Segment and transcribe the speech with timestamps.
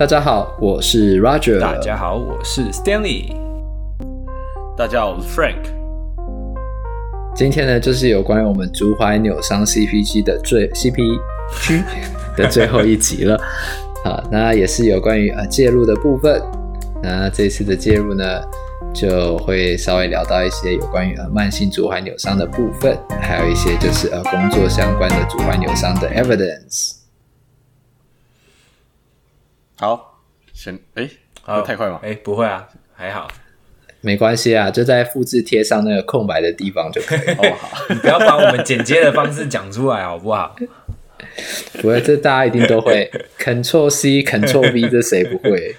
[0.00, 1.60] 大家好，我是 Roger。
[1.60, 3.36] 大家好，我是 Stanley。
[4.74, 5.60] 大家好，我是 Frank。
[7.34, 11.84] 今天呢，就是有关于我们足踝扭伤 CPG 的最 CPG
[12.34, 13.38] 的最后一集了。
[14.02, 16.42] 好，那也是有关于呃介入的部分。
[17.02, 18.24] 那这次的介入呢，
[18.94, 26.99] 就会稍微聊到一些有关于呃慢性足踝扭伤的部分，还有一些就是呃工作相关的足踝扭伤的 evidence。
[29.80, 30.20] 好，
[30.52, 31.08] 先哎，
[31.40, 31.98] 好太快吗？
[32.02, 33.26] 哎，不会啊，还好，
[34.02, 37.20] 没关系啊，就在复制贴上那个空白的地方就可以。
[37.20, 40.54] 哦，好， 你不要把我们剪接的方式讲出来好不好？
[41.80, 43.10] 不会，这大家一定都会。
[43.38, 45.74] Ctrl C Ctrl V，这谁不会？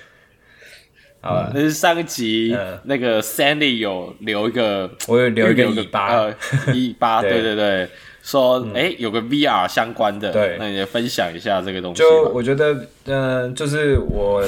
[1.22, 6.36] 啊，那是上一集那个 Sandy 有留一个，我有留一个尾巴，呃，
[6.74, 7.88] 尾巴，对 对对。
[8.22, 12.02] 说哎、欸，有个 VR 相关的，对，那你也分享一下这个东西。
[12.02, 12.74] 就我觉得，
[13.06, 14.44] 嗯、呃，就是我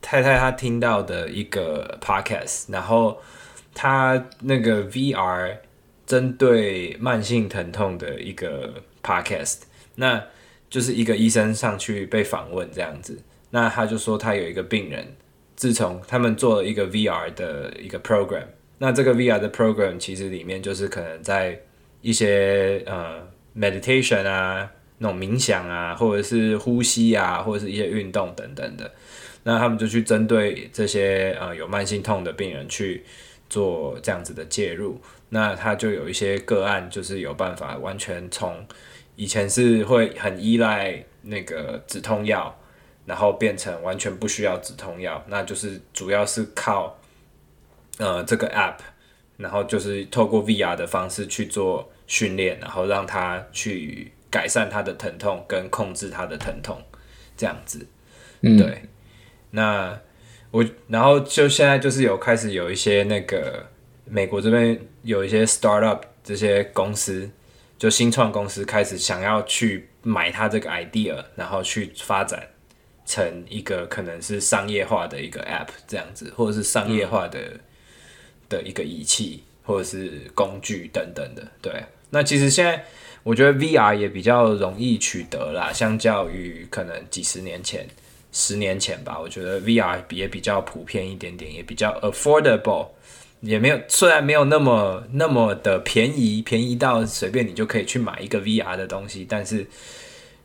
[0.00, 3.18] 太太她听到的一个 podcast，然后
[3.74, 5.56] 她那个 VR
[6.06, 9.58] 针对慢性疼痛的一个 podcast，
[9.94, 10.22] 那
[10.68, 13.18] 就是一个医生上去被访问这样子，
[13.50, 15.06] 那他就说他有一个病人，
[15.56, 18.44] 自从他们做了一个 VR 的一个 program，
[18.78, 21.60] 那这个 VR 的 program 其实里面就是可能在
[22.02, 23.20] 一些呃
[23.56, 28.90] meditation 啊，那种冥想啊，或者是呼吸啊，或者是一些运动等等的，
[29.42, 33.04] 那他们就去针对这些呃有慢性痛的病人去
[33.48, 38.66] 做这样子的介入，那他就有一些个案就是有办法完全从
[39.16, 42.58] 以前是会很依赖那个止痛药，
[43.04, 46.98] 然后变成完全不需要止痛药，那就是主要是靠
[47.98, 48.76] 呃这个 app。
[49.36, 56.82] 然后就是透过 VR 的方式去做训练，然后让他去改善他的疼痛跟控制他的疼痛，
[57.36, 57.86] 这样子。
[58.40, 58.82] 嗯，对。
[59.52, 59.96] 那
[60.50, 63.64] 我然后就现在就是有开始有一些那个
[64.04, 67.30] 美国这边有一些 startup 这些公司，
[67.78, 72.48] 就新创公司开始想要去买他这个 idea，然后去发展
[73.06, 77.38] 成一个可能是商业化的一个 app 这样子，或者是商业化的。
[77.40, 77.60] 嗯
[78.50, 81.72] 的一个仪器或者是工具等等的，对。
[82.10, 82.84] 那其实现在
[83.22, 87.86] 我觉得 VR 也比较容易取得啦，相较于可能几十年前、
[88.32, 92.88] 十年前吧，我觉得 VR 也比较普遍一点点，也比较 affordable，
[93.40, 99.66] 也没有虽然没有那么那么的便宜，便宜到随便你就可以去买一个 VR 的东西，但是。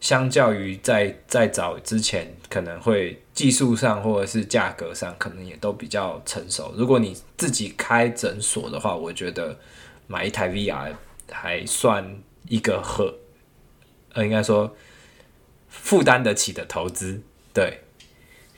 [0.01, 6.71] 相较于在在早之前，可能会技术上或者是价格上，可能也都比较成熟。
[6.77, 9.57] 如果你自己开诊所的话，我觉得
[10.05, 10.91] 买一台 VR
[11.31, 13.15] 还算一个合，
[14.13, 14.75] 呃，应该说
[15.67, 17.21] 负担得起的投资。
[17.53, 17.81] 对，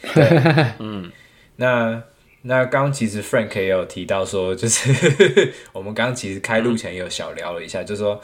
[0.01, 0.23] 对
[0.79, 1.11] 嗯，
[1.57, 2.03] 那
[2.41, 8.21] 那刚其实 Frank 也有提到说，就是 我们刚其实开录前也有小聊了一下，就是说。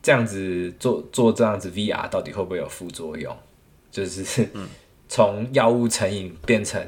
[0.00, 3.36] 这样子做做这样子 VR 到底会不会有副作用？
[3.90, 4.48] 就是
[5.08, 6.80] 从药物成瘾变成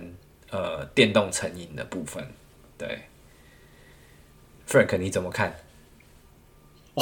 [0.51, 2.25] 呃电动成瘾的部分。
[2.79, 3.01] 对
[4.69, 5.53] ，Frank 你怎么看？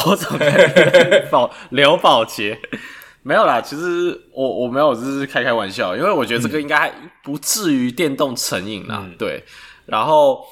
[0.05, 1.29] 我怎么看？
[1.31, 2.59] 保刘宝杰
[3.23, 6.93] 没有啦，其实我我没有，只是开开玩笑，因为我觉得这个应该还
[7.25, 9.01] 不至于电动成瘾啦。
[9.03, 9.43] 嗯、对，
[9.85, 10.45] 然后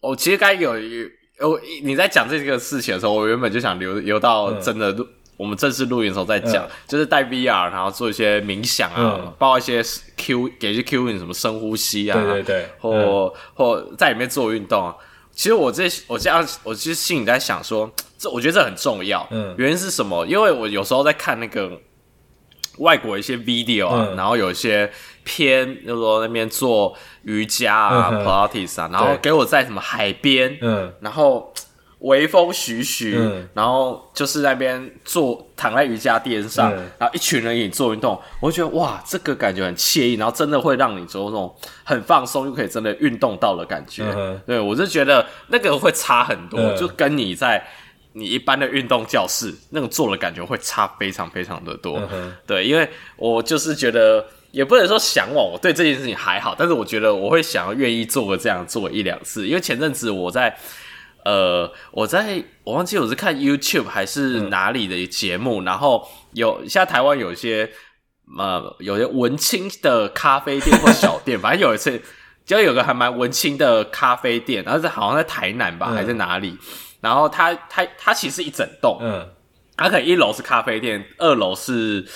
[0.00, 1.06] 我其实该有一。
[1.40, 9.82] 我，你在讲这个事情的时候，我原本就想留留到真的录、嗯、我们正式录影的时候再讲，嗯、就是带 VR，然后做一些冥想啊，嗯、包括一些
[10.16, 14.92] Q 给一些 Q 你什么深呼吸啊，对对对，或、嗯、或在里面做运动。
[15.38, 17.88] 其实我这我这样，我其实心里在想说，
[18.18, 19.24] 这我觉得这很重要。
[19.30, 20.26] 嗯，原因是什么？
[20.26, 21.80] 因为我有时候在看那个
[22.78, 24.90] 外国一些 video 啊，嗯、然后有一些。
[25.30, 31.52] 偏就是说那边做瑜伽啊、普拉提啊，然后给我在什么海边，嗯，然后
[32.00, 41.54] 微风徐徐，嗯，然后就是那边坐躺在瑜伽垫上，嗯、然后一群人一起做运动，我觉得哇，这个感觉很惬意，然后真的会让你做那种
[41.84, 44.04] 很放松又可以真的运动到的感觉。
[44.16, 47.66] 嗯、对我就觉得那个会差很多，嗯、就跟你在
[48.12, 52.00] 你一般的运动教室那种做的感觉会差非常非常的多。
[52.12, 54.24] 嗯、对，因为我就是觉得。
[54.50, 60.56] 也不能说向往，我对这件事情还好，但是我觉得我会想要愿意做个这样做一两次，因为前阵子我在，
[61.24, 67.70] 呃，我在我忘记我是看 YouTube 还是哪里的节目，嗯、然后有现在台湾有一些
[68.38, 72.00] 呃有些文青的咖啡店或小店， 反正有一次
[72.44, 76.56] 就有个还蛮文青的咖啡店，然后在好像在台南吧，嗯、还是哪里，
[77.00, 79.28] 然后它它它其实一整栋，嗯，
[79.76, 82.06] 它可能一楼是咖啡店，二楼是。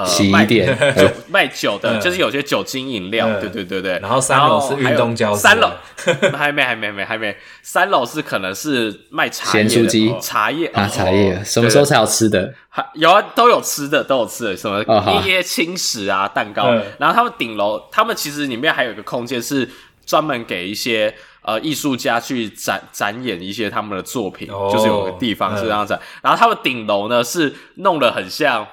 [0.00, 3.98] 呃洗衣店 卖酒卖酒的，就是有些酒精饮料，对对对对。
[4.00, 5.70] 然后三楼是运动教室，三楼
[6.36, 12.52] 还没还没还没还没，三楼是可能是卖茶叶的，茶叶啊茶叶，什么时候才有吃的？
[12.94, 14.82] 有啊，都有吃的，都有吃的，什么
[15.20, 16.70] 一些轻食啊蛋糕。
[16.98, 19.68] 然后他们顶楼，他们其实里面还有一个空间是
[20.04, 21.14] 专门给一些。
[21.46, 25.94] 呃，艺术家去展展演一些他们的作品，oh, 就是有个地方是这样子。
[25.94, 28.66] 嗯、然后他们顶楼呢是弄得很像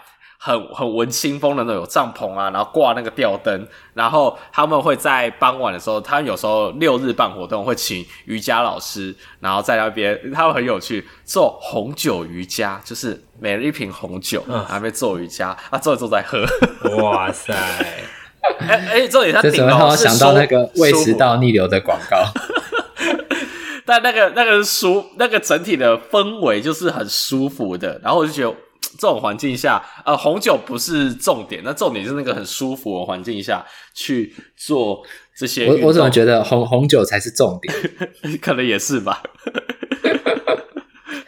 [0.45, 3.65] 很很文青风的那种有帐篷啊，然后挂那个吊灯。
[3.93, 16.43] 然后他们会在傍晚的时候，他有时候六日办活动会请瑜伽老师，然后在那边他们很有趣做红酒瑜伽，就是每人一瓶红酒，嗯、还没做瑜伽，啊，坐着坐在喝。
[17.01, 17.53] 哇塞！
[18.59, 22.17] 哎哎，这里他顶楼是想到那个胃食道逆流的广告。
[23.85, 28.53] 但那个那个舒那个整体的氛围就是很舒服的，然后我就觉得
[28.97, 35.03] 这种环境下，呃，红酒不是重点，那重点是那个很舒服的环境下去做
[35.35, 35.67] 这些。
[35.67, 37.73] 我我怎么觉得红红酒才是重点？
[38.41, 39.21] 可能也是吧。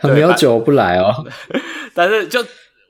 [0.03, 1.25] 没有酒不来哦。
[1.95, 2.39] 但是就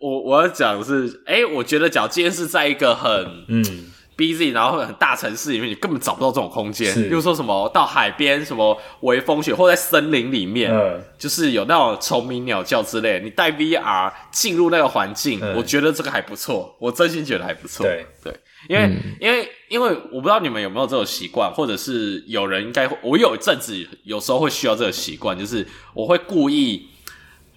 [0.01, 3.91] 我我要讲的是，哎、欸，我觉得，假如今天是在一个很嗯。
[4.17, 6.93] busy，然后很大城市里面，你根本找不到这种空间。
[6.93, 13.19] 比如说什么到海边，什么微风雪，或在森林里面，嗯、就是有那种虫鸣鸟叫之类。
[13.21, 17.85] 你带 VR 进入那个环境，嗯、我觉得这个还不错，我真心觉得还不错。
[17.85, 18.33] 对对，
[18.69, 26.87] 因为、嗯、因为因为我不知道你们有没有这种习惯，或者是有人应该会，我有一阵子有时候会需要这个习惯，就是我会故意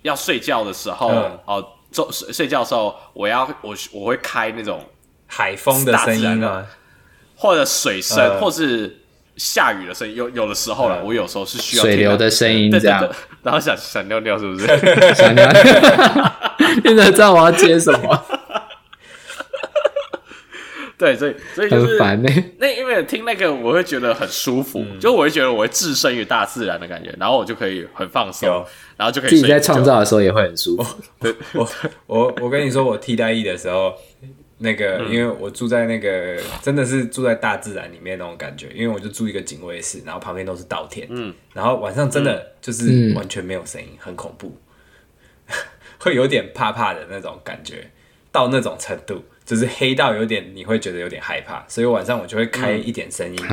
[0.03, 4.85] 要睡觉的时候，嗯、哦，做睡睡觉的时候，我要我我会开那种。
[5.29, 6.67] 海风的声音啊，
[7.37, 8.97] 或者水声，呃、或是
[9.37, 13.09] 下雨的声音，有有的时候了，呃、我有时候是需要水流的声音这样，
[13.45, 14.67] 然后想想尿尿是不是？
[15.15, 15.63] 想尿尿，
[16.83, 18.25] 现在知道我要接什么？
[20.99, 22.29] 对，所以所以就是很烦呢。
[22.59, 28.49] 那因为听那个我会觉得很舒服，嗯、就我会觉得我会置身于大自然的感觉，然后我就可以很放松，
[28.97, 30.97] 然后就可以自己在创造的时候也会很舒服。
[31.21, 31.69] 对，我
[32.07, 33.95] 我我跟你说，我替代役的时候。
[34.59, 38.69] 那个，因为我住在那个，真的是住在大自然里面那种感觉。
[38.75, 44.57] 因为我就住一个警卫室，然后旁边都是稻田，嗯，然后晚上真的就是完全没有声音，很恐怖，
[45.99, 47.91] 会有点怕怕的那种感觉，
[48.33, 53.47] 到那种程度，就是黑到有点你会觉得有点害怕，所以晚上我就会开一点声音，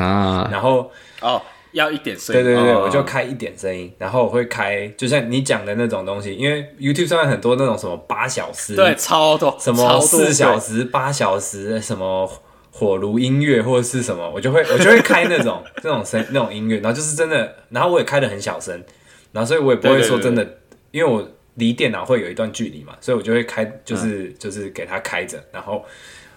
[0.51, 0.92] 然后
[1.22, 1.42] 哦。
[1.75, 12.25] 要一点声音，对对对，我就开一点声音，然后我会开，就像你讲的那种东西，因为 YouTube 上面很多那种什么八小时，对，超多，什么四小时、八小时，什么
[12.72, 18.81] 火炉音乐或者是什么，我就会 我就会开那种那种声那种音乐，然后就是真的，然后我也开的很小声，
[19.33, 20.48] 然后所以我也不会说真的，
[20.92, 25.83] 因为我离电脑会有一段距离嘛，所以我就会开，就是就是给它开着，然后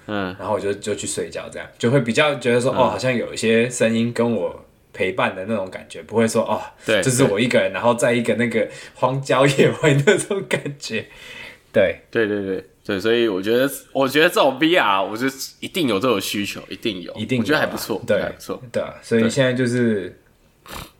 [0.08, 4.64] 嗯，然后我就就去睡觉，这样就会比较觉得说哦，好像有一些声音跟我。
[4.98, 11.06] 陪伴的那种感觉，不会说哦，对，这是我一个人，然后在一个那个荒郊野外那种感觉。
[11.72, 18.92] 对，对对对对，所以我觉得，我觉得这种 VR，我觉得一定有这种需求，一定有，一定有，我觉得还不错，对，还不错，对啊。
[19.00, 20.18] 所以现在就是，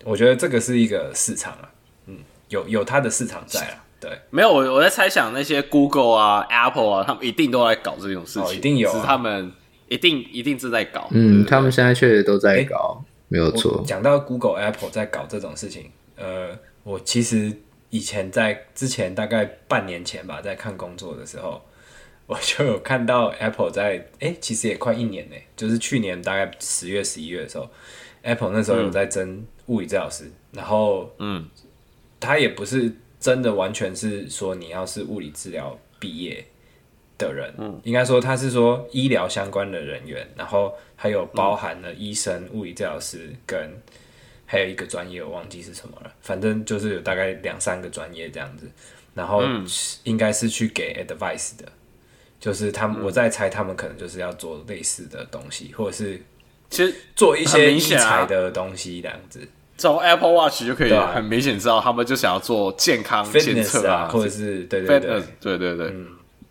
[0.05, 1.69] 我觉得这个是一个市场啊，
[2.07, 2.19] 嗯，
[2.51, 3.85] 有有它的市场在啊。
[4.01, 9.51] 对，没有我我在猜想那些 Google 啊、Apple 啊，他们一定都在搞这种事情，一定有，是他们
[9.89, 13.03] 一定一定是在搞，嗯，他们现在确实都在搞。
[13.29, 13.83] 没有错。
[13.87, 17.53] 讲到 Google、Apple 在搞这种事情，呃，我其实
[17.91, 21.63] 以前在之前大概半年前吧，在看工作的时候，
[22.27, 27.69] 我就有看到 Apple 在，哎，其实也快一年呢，就是去年大概十月、十一月的时候
[28.23, 31.49] ，Apple 那时候有在争物理治疗师，嗯、然后，嗯，
[32.21, 36.45] 他也不是真的完全是说你要是物理治疗毕业
[37.19, 40.73] 的人，嗯，应该说他是说医疗相关的人员，然后。
[41.01, 43.71] 还有包含了医生、嗯、物理治疗师跟
[44.45, 48.69] 还有一个专业我忘记是什么了，反正就是有大概两三个专业这样子，
[49.15, 49.45] 然后
[50.03, 51.65] 应该是去给 advice 的，
[52.41, 56.21] 就是他们、嗯、我在猜他们可能就是要做类似的东西，或者是
[56.69, 59.49] 其实做一些医材的东西这样子。
[59.77, 65.23] 从 Apple Watch 就可以很明显知道他们就想要做健康检测啊，或者是对对对。
[65.41, 66.09] 对对对对，嗯，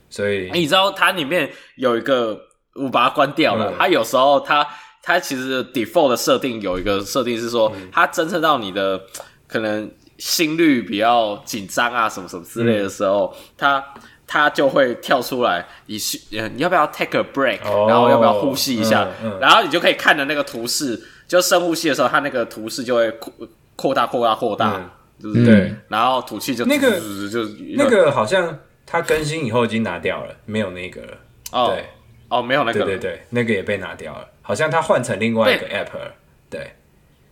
[0.10, 2.42] 所以你知道它里面有一个。
[2.80, 3.74] 我把它关掉了。
[3.76, 4.64] 它有时候它
[5.02, 9.02] 它其实 default 的设定有一个设定是说，它侦测到你的
[9.48, 13.84] 可能心率比较紧张啊什么什么之类的时候，它
[14.28, 16.20] 它就会跳出来，你需
[16.54, 19.08] 你要不要 take a break，然后要不要呼吸一下，
[19.42, 23.34] 然后你就可以看着那个图示，就深呼吸的时候，它那个图示就会扩
[23.76, 24.80] 扩大扩大扩大，
[25.20, 27.00] 就是对，然后吐气就那个
[27.32, 27.44] 就
[27.76, 31.18] 那个好像它更新以后已经拿掉了，没有那个了。
[31.52, 31.86] 哦，对，
[32.30, 36.16] 哦，没有那个，对对对，那个也被拿掉了，好像他换成另外一个 app 了。
[36.50, 36.72] 对，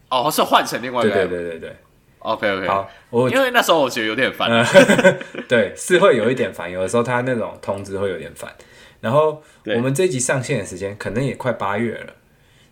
[0.09, 1.27] 哦，是换成另外一个 app。
[1.27, 1.75] 对对对对对。
[2.19, 4.49] OK OK，好，我因为那时候我觉得有点烦。
[4.49, 4.65] 嗯、
[5.47, 8.51] 对，是会有一点烦，有的时候他那种通知会有点烦。
[8.99, 9.43] 然后
[9.75, 12.13] 我们这一集上线的时间可能也快八月了，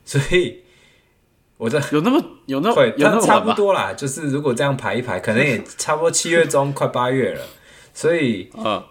[0.03, 0.63] 所以
[1.57, 3.93] 我这 有那么有那么会有那么差不多啦。
[3.93, 7.41] 就是如果这样排一排，可能也差不多七月中快八月了。
[7.93, 8.85] 所以，啊，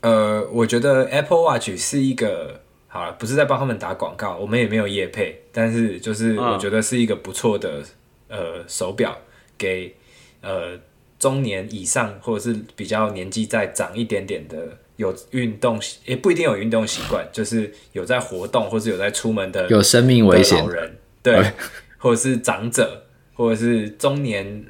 [0.00, 7.82] 呃，我觉得 Apple Watch 是一个好了，不是在帮他们打广告，我们也没有业配，但是就是我觉得是一个不错的
[8.28, 9.16] 呃手表，
[9.58, 9.94] 给
[10.40, 10.78] 呃
[11.18, 14.78] 中年以上或者是比较年纪再长一点点的。
[14.96, 21.50] 有运动也不一定有运动习惯，就是有在活动或是有在出门的有生命危险人，对，
[21.96, 23.02] 或者是长者，
[23.34, 24.64] 或者是中年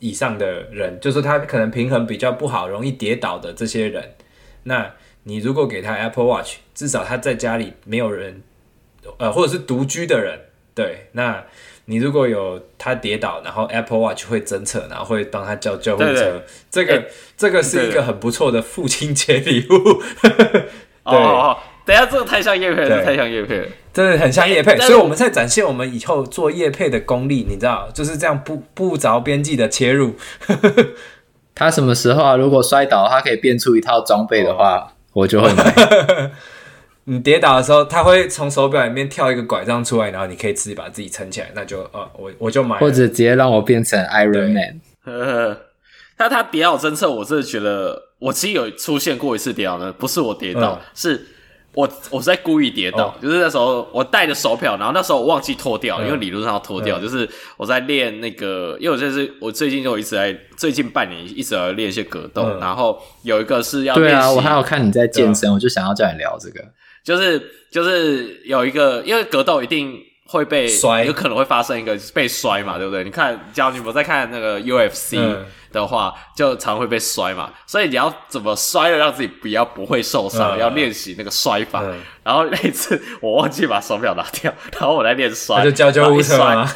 [0.00, 4.16] 以上的人，就是他可能平衡比较不好，容易跌倒的这些人。
[4.64, 4.92] 那
[5.22, 8.42] 你如果给他 Apple Watch，至少他在家里没有人，
[9.18, 10.40] 呃，或者是独居的人，
[10.74, 11.44] 对，那。
[11.86, 16.40] 你如果有他跌倒，然后 Apple Watch 会侦测，然后会帮他叫救护车，
[16.70, 20.00] 这个、欸、这个是一个很不错的父亲节礼物。
[20.22, 20.60] 对对
[21.02, 21.58] 哦，哦，
[21.90, 30.14] 等下这个太像叶配了，太像叶配了，真的很像叶配，所以我们在展现我们以后做叶配的功力，你知道，就是这样不不着边际的切入。
[31.52, 32.36] 他什么时候啊？
[32.36, 36.30] 如果摔倒，他可以变出一套装备的话，哦、 我就会买。
[37.06, 44.80] 你跌倒的时候，他会从手表里面跳一个拐杖出来，然后你可以自己把自己撑起来，那就呃，我我就买，或者直接让我变成 Iron Man。
[45.04, 45.60] 呵呵，
[46.16, 51.26] 他他跌倒侦测，我真的觉得我其实有出现过一次跌倒呢，不是我跌倒，嗯、是
[51.74, 66.64] 我我是在故意跌倒，哦、就是那时候我戴着手表，然后那时候我忘记脱掉，嗯、因为理论上要脱掉，嗯、就是我在练那个，因为我这是我最近就一直在最近半年一直在练一些格斗，嗯、然后有一个是要对啊，我还有看你在健身，嗯、我就想要叫你聊这个。
[67.02, 73.02] 就是就是有一个，因为格斗一定会被摔，有可能会发生一个被摔嘛，对不对？
[73.02, 75.18] 你看，假如你不在看那个 UFC
[75.72, 77.50] 的话，嗯、就常会被摔嘛。
[77.66, 81.80] 所以你要怎么摔的让自己不要不会受伤，嗯、要练习那个摔法。
[81.82, 86.70] 嗯、然后那一次我忘记把手表拿掉， 然后我在练摔，他就叫救护车吗？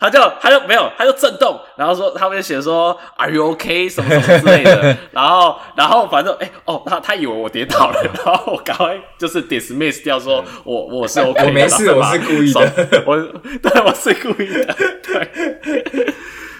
[0.00, 13.16] 他就他就没有，他就震动，然后说他们就写说 Are you OK 什么什么之类的， 然后然后反正哎、欸、哦，他他以为我跌倒了， 然后我赶快就是 dismiss 掉说我我是 OK，我没事，我是故意的，我
[13.60, 16.14] 对我是故意的，对，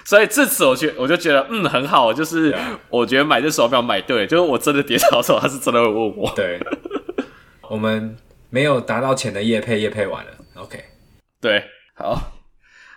[0.09, 2.57] 所以自此我觉我就觉得嗯很好，就是
[2.89, 6.59] 我觉得买这手表买对，就是我真的跌倒的时候，他是真的会问我，对，
[7.69, 8.17] 我们
[8.49, 10.83] 没有达到钱的夜配夜配完了，OK，
[11.39, 11.63] 对，
[11.95, 12.19] 好。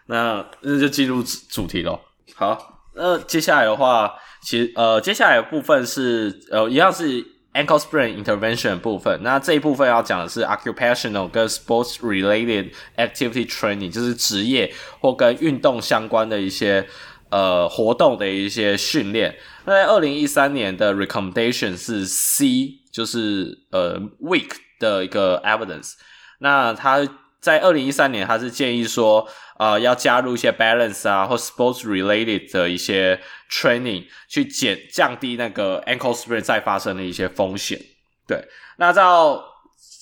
[0.07, 2.01] 那那就进入主题喽。
[2.35, 7.23] 好，那接下来的话，其实呃，接下来的部分是呃，一样是
[7.55, 9.23] ankle sprain intervention 部分。
[9.23, 16.87] 那这一部分要讲的是 occupational 跟 sports related activity training，就是职业或跟运动相关的一些
[17.31, 19.37] 呃活动的一些训练。
[19.65, 25.93] 那在二零一三年的 recommendation 是 C，就是呃 weak 的一个 evidence。
[26.39, 27.07] 那它
[27.43, 29.29] 在二零一三年，他是建议说。
[29.59, 37.79] 呃，要加入一些 balance 啊，或 sports related 的一些 training，去减降低那个 ankle sprain 再发生的一些风险。
[38.27, 39.45] 对，那到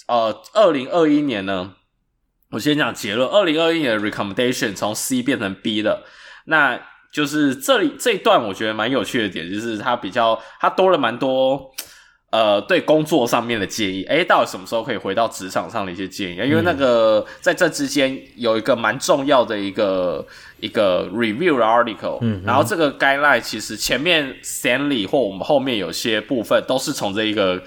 [0.06, 1.75] 呃二零二一年呢，
[2.52, 6.06] 我先讲结论，二零二一年的 recommendation 从 C 变成 B 了。
[6.47, 6.80] 那
[7.12, 11.70] 就是这里这一段我觉得蛮有趣的点，就是它比较它多了蛮多。
[12.30, 16.37] 呃，对工作上面的建议，诶，到底什么时候可以回到职场上的一些建议？
[16.37, 20.25] 因为那个在这之间有一个蛮重要的一个
[20.60, 27.60] 一个 review 的 article，嗯，然后这个 guideline 其实前面 Stanley 或我们后面有些部分都是从这一个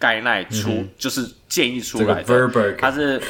[0.00, 2.24] guideline 出，嗯、就是建议出来的。
[2.24, 3.20] Verberg 他是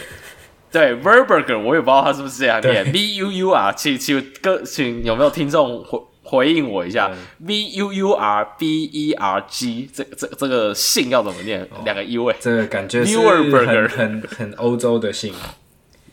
[0.70, 2.92] 对 Verberg，我也不知道他是不是这样念。
[2.92, 5.84] V U U 啊，请请各请有没有听众
[6.28, 11.64] 回应我一下，V U U R B E R G，这这这个姓要怎么念？
[11.84, 15.32] 两个 U 哎，这个感觉是很很很欧洲的姓，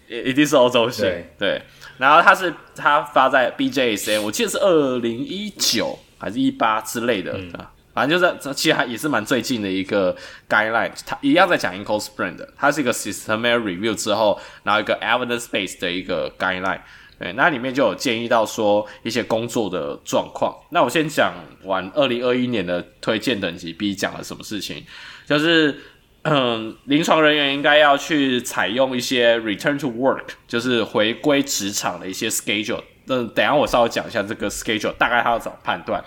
[0.08, 1.12] 一定是欧洲姓。
[1.40, 1.60] 对，
[1.98, 10.16] 然后他是他发在 B J S N，我记得是二零一九还是一八之类的啊，反正就是其实还也是蛮最近的一个
[10.48, 16.82] guideline，他一样在讲 ankle sprain 的，它是一个 systematic review 之后，然后一个 evidence base 的一个 guideline。
[17.24, 20.54] 对，那里面就有建议到说一些工作的状况。
[20.72, 24.84] 那我先讲完二零二一年的推荐等级 B 讲了什么事情，
[25.26, 25.80] 就是
[26.24, 32.84] 嗯，临床人员应该要去采用一些 return to work，就是回归职场的一些 schedule。
[33.06, 36.04] 那等下我稍微讲一下这个 schedule，大概他要怎么判断，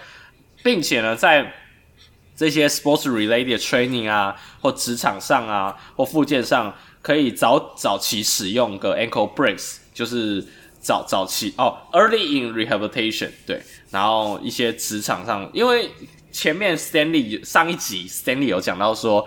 [0.63, 1.51] 并且呢，在
[2.37, 10.45] 这些 sports related training 啊，或职场上啊，或复健上，可以早早期使用个 ankle brace，就是
[10.87, 15.91] 早早期哦，early in rehabilitation，对，然后一些职场上，因为
[16.31, 19.27] 前面 Stanley 上一集 Stanley 有讲到说，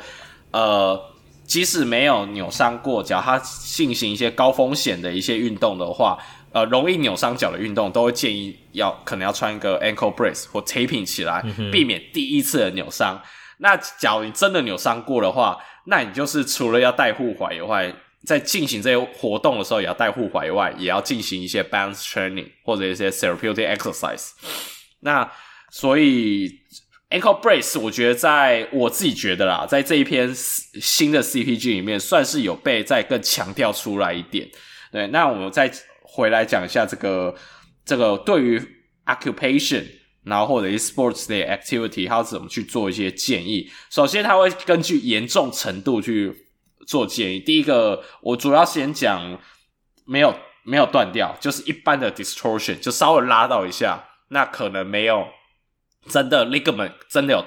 [0.52, 1.10] 呃。
[1.50, 6.16] 即使没有扭伤过脚，他进行一些高风险的一些运动的话，
[6.52, 13.20] 呃，容易扭伤脚的运动，都会建议要可能要穿一个 ankle brace 或 taping 起来，避免第一次的扭伤。
[13.58, 17.92] 那假如你真的扭伤过的话，那你就是除了要戴护踝以外，
[18.26, 24.32] 在进行这些活动的时候也要带护踝外，也要进行一些 balance training 或者一些 therapeutic exercise。
[25.02, 25.32] 那
[25.72, 26.60] 所以。
[27.12, 34.48] Ankle brace，我觉得在我自己觉得啦，在这一篇新的 CPG 里面，算是有被再更强调出来一点。
[34.92, 35.72] 对，那我们再
[36.04, 37.34] 回来讲一下这个
[37.84, 38.62] 这个对于
[39.08, 39.84] occupation，
[40.24, 43.68] 然后或者 sports 的 activity，它要怎么去做一些建议。
[43.90, 46.32] 首先，它会根据严重程度去
[46.90, 47.40] 做建议。
[47.40, 49.40] 第一个，我主要先讲
[50.06, 55.28] 没有没有断掉，就是一般的 distortion，就稍微拉到一下，那可能没有。
[56.08, 57.46] 真的 ligament 真的有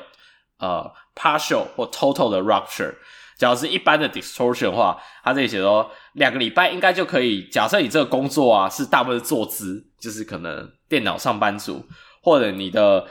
[0.59, 2.95] 呃 partial 或 total 的 rupture，
[3.39, 7.49] 假如是一般的 distortion 的话，他这里写说两个礼拜应该就可以。
[7.49, 11.85] 假设你这个工作啊是大部分坐姿，就是可能电脑上班族，
[12.23, 13.05] 或者你的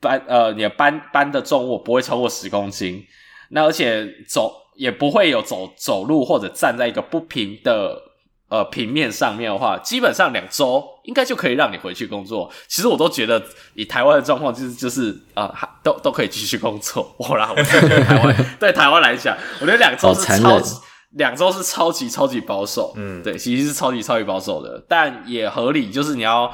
[0.00, 3.06] 搬呃你的搬搬的重物不会超过十公斤，
[3.50, 8.06] 那而且走也不会有走走路或者站在一个不平的。
[8.50, 12.50] 呃，平面上面的话，基本上两周应该就可以让你回去工作。
[12.66, 13.40] 其实我都觉得，
[13.74, 17.14] 以台湾的状况，就是就是啊，都都可以继续工作。
[17.16, 20.74] 我啦，我对台湾对台湾来讲，我觉得两周是超级
[21.10, 22.92] 两周是超级超级保守。
[22.96, 26.52] 嗯，对，其实是超级超级保守的，但也合理，就是你要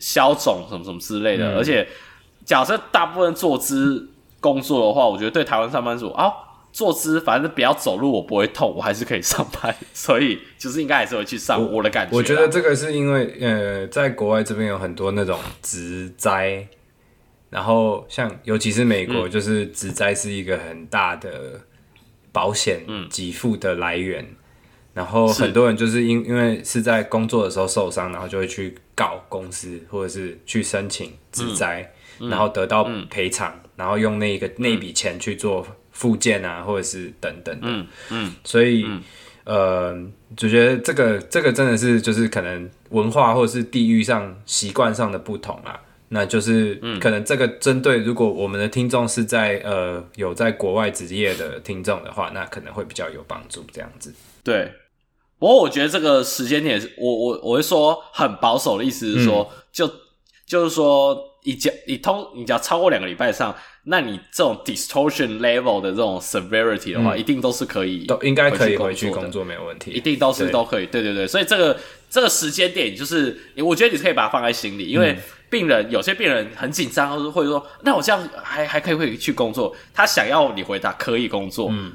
[0.00, 1.52] 消肿什么什么之类的。
[1.52, 1.86] 嗯、而且，
[2.44, 6.32] 假设大部分坐姿工作的话，我觉得对台湾上班族啊。
[6.76, 11.58] 坐姿，反正不要走路，我不会痛，我还是可以上班，所以就是应该还是会去上。
[11.58, 16.68] 我，我的感觉，我觉得这个是因为，呃，在国外这边有很多那种职灾，
[17.48, 21.58] 然后像尤其是美国，就是职灾是一个很大的
[22.30, 24.36] 保险给付的来源，嗯、
[24.92, 35.66] 然后很多人就是因因为是在工作的时候受伤，然后就会去告公司，或者是去申请职灾，嗯、然后得到赔偿，嗯、然后用那个那笔钱去做。
[35.96, 39.02] 复健啊，或者是等等的，嗯嗯，所以、嗯、
[39.44, 39.96] 呃，
[40.36, 45.80] 就觉得这个这个真的是就是可能文化或者是地域上习惯上的不同啊，
[46.10, 54.12] 那就是可能这个针对如果我们的听众是在呃有在国外职业的听众的话，那可能会比较有帮助这样子。
[54.44, 54.70] 对，
[55.38, 59.90] 不过我觉得这个时间点，我我我会说很保守的意思是说，嗯、就
[60.46, 63.56] 就是说，你讲你通你只要超过两个礼拜上。
[63.88, 69.92] 那你这种 distortion level 的这种 severity 的话，嗯、一定都是可以，都应该可以回去工作，没有问题。
[69.92, 71.24] 一定都是都可以，对对对。
[71.24, 71.78] 所以这个
[72.10, 75.16] 这个时间点，就是我觉得你可以把它放在心里，因为
[75.48, 81.68] 病人、嗯、有些病人很紧张，或者说，那我这样还还可以回去工作，他想要你回答可以工作。
[81.70, 81.92] 嗯。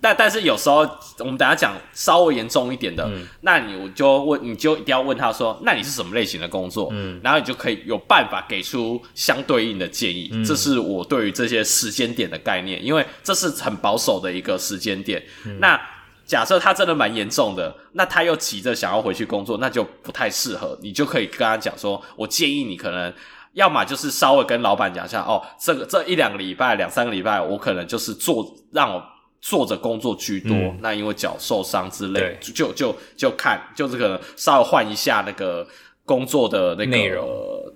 [0.00, 6.88] 但但是有时候我们等下讲稍微严重一点的，嗯、那你我就问，你就一定要问他说，那你是什么类型的工作？
[6.92, 10.30] 嗯，然后你就可以有办法给出相对应的建议。
[10.32, 15.20] 嗯、这是我对于这些时间点的概念，因为这是很保守的一个时间点。
[15.44, 15.80] 嗯、那
[16.24, 20.78] 假设他真的蛮严重的，那他又急着想要回去工作，那就不太适合。
[20.80, 23.12] 你就可以跟他讲说，我建议你可能
[23.54, 29.02] 要么就是稍微跟老板讲一下，哦，这个这一两个礼拜、两三个礼拜，我可能就是做让我。
[29.40, 32.38] 坐着工作居多，嗯、那因为脚受伤之类，对。
[32.40, 35.66] 就就就看，就是可能稍微换一下那个
[36.04, 37.26] 工作的那个内容。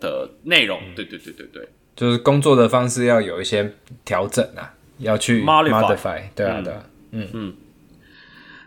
[0.00, 3.72] 的内容，对对对对对，就是工作的方式要有一些
[4.04, 7.28] 调整啊，要去 modify，, modify 对啊对啊，嗯。
[7.32, 7.54] 嗯。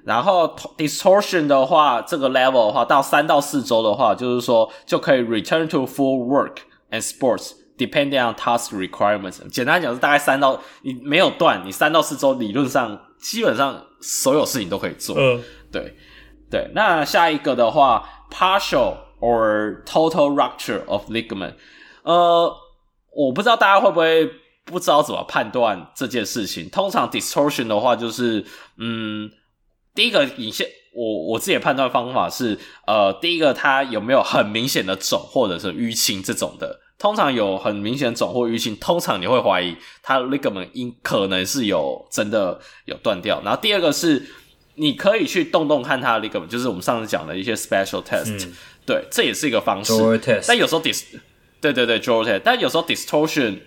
[0.05, 6.57] 然后 distortion 的话，这个 level 的话，到三到四周的话，就是说就可以 return to full work
[6.91, 7.51] and sports。
[7.77, 15.13] Depending on task requirements，简单讲是大概三到你没有断，你三到四周理论上基本上所有事情都可以做。
[15.19, 15.93] 嗯，对
[16.49, 16.71] 对。
[16.73, 21.55] 那下一个的话，partial or total rupture of ligament，
[22.03, 22.55] 呃，
[23.13, 24.25] 我不知道大家会不会
[24.63, 26.69] 不知道怎么判断这件事情。
[26.69, 28.45] 通常 distortion 的话，就是
[28.77, 29.29] 嗯，
[29.93, 32.57] 第一个你先我我自己的判断方法是，
[32.87, 36.79] 呃，第一个它有没有很明显的肿或者是淤青这种的。
[36.97, 43.41] 通常有很明显肿或淤青，通常你会怀疑它 ligament 应可能是有真的有断掉。
[43.43, 44.25] 然后第二个是，
[44.75, 48.53] 你可以去动动看它的 ligament，就是我们上次讲的一些 special test，、嗯、
[48.85, 49.93] 对，这也是一个方式。
[50.47, 51.03] 但有时候 dis，
[51.59, 53.57] 对对对 draw test，但有时候 distortion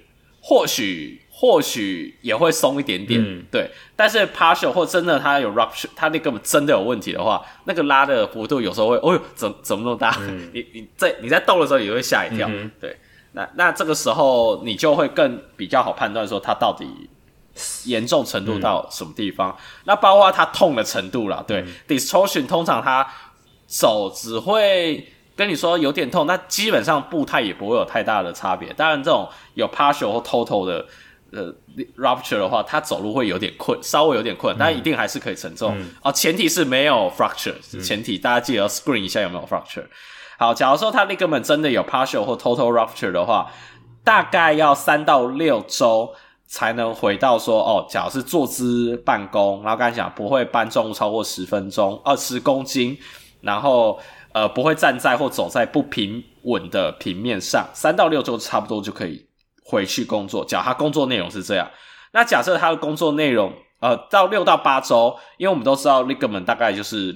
[0.41, 3.71] 或许或许也会松一点点，嗯、对。
[3.95, 10.17] 但是 partial 或真的它有 rupture，它那个真的有问题的话，那个拉的幅度有时候会，哦呦，怎怎么那么大？
[10.23, 12.97] 嗯、 你你在你在动的时候，也会吓一跳，嗯、对。
[13.39, 17.09] 那那这个时候你就会更比较好判断说它到底
[17.85, 19.51] 严重程度到什么地方。
[19.51, 21.61] 嗯、那包括它痛的程度啦，对。
[21.61, 23.09] 嗯、distortion 通常他
[23.69, 28.73] 手只会跟你说有点痛，那基本上步态也不会有太大的差别。
[28.73, 30.85] 当然这种有 partial 或 total 的。
[31.31, 31.55] 呃
[31.99, 35.77] ，rupture 的话，他走路会有点困，稍微有点困，但一定还是可以承重。
[35.79, 39.85] 嗯、哦，前提是没有 fracture，、嗯、前提大家记得要 screen 一下有没有 fracture。
[40.39, 43.51] 好，假如说他 ligament 真的有 partial 或 total rupture 的话，
[44.05, 46.15] 大概要三到六周
[46.47, 52.97] 才能回到说，哦，假如是坐姿办公，然后刚才讲不会搬重物超过十分钟，二十公斤，
[53.41, 53.99] 然后
[54.33, 59.27] 呃不会站在或走在不平稳的平面上，三到六周差不多就可以。
[59.71, 61.71] 回去工作，假如他工作内容是这样，
[62.13, 67.15] 那假设他的工作内容，呃，到六到八周，因为我们都知道 ligament 大概就是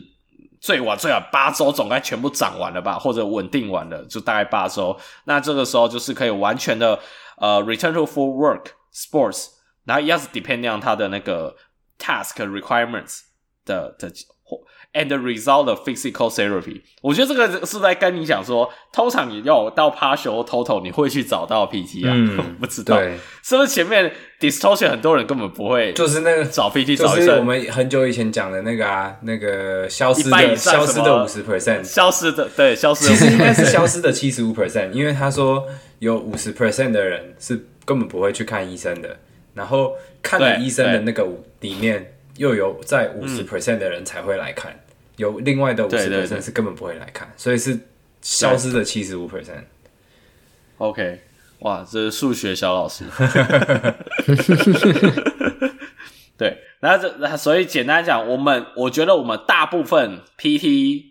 [0.63, 4.97] 最晚最晚八周总该全部涨完了吧，或者稳定完了，就大概八周。
[5.25, 6.99] 那这个时候就是可以完全的
[7.37, 9.49] 呃 return to full work sports，
[9.85, 11.57] 然后一样是 depend on 他的那个
[11.99, 13.23] task requirements
[13.67, 14.11] 的的。
[14.95, 22.13] And the result of physical therapy，我觉得这个是在跟你讲说，通常你要到 partial total，你会去找到 PT 啊？
[22.15, 35.65] 嗯， 不知道，对，是不是前面 distortion 很多人根本不会，就是那个找 PT，就是我们很久以前讲的那个啊，那个消失的消失的五十 percent，消失的对消失的，其实应该是消失的七十五 percent，因为他说
[36.01, 39.17] 有五十 percent 的人是根本不会去看医生的，
[39.55, 41.27] 然后看了医生的那个
[41.61, 42.19] 里面。
[42.39, 44.81] 又有在五十 percent 的人才会来看，嗯、
[45.17, 47.79] 有另外的五十 percent 是根本不会来看，所以是
[48.21, 49.65] 消失的七十五 percent。
[50.79, 51.21] OK，
[51.61, 53.05] 哇，这是数学小老师。
[56.37, 61.05] 对，然后这所以简单讲，我们我觉得我们大部分 PT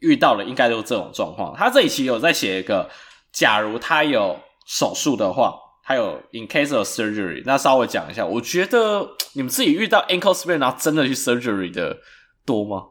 [0.00, 1.56] 遇到的应该都是这种状况。
[1.56, 2.90] 他这一期有在写一个，
[3.32, 5.54] 假如他有手术的话。
[5.82, 8.24] 还有，in case of surgery，那稍微讲一下。
[8.24, 11.98] 我觉得你们自己遇到 ankle sprain 然后真的去 surgery 的
[12.46, 12.84] 多吗？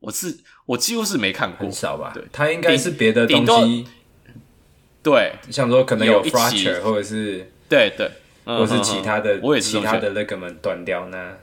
[0.00, 2.12] 我是我几乎是没看过，很少吧。
[2.14, 3.86] 对，它应该是别的东西。
[5.02, 8.10] 对，像说可能有 fracture 或者是对对，
[8.44, 11.34] 或者是其他的，我也是其他的 ligament 断掉呢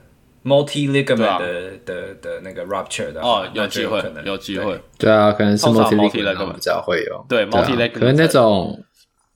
[0.44, 4.80] multi ligament 的的的那个 rupture 的哦，有机会，有机会。
[4.98, 7.24] 对啊，可能是 multi ligament 比较会有。
[7.28, 8.84] 对，multi ligament 可能那种。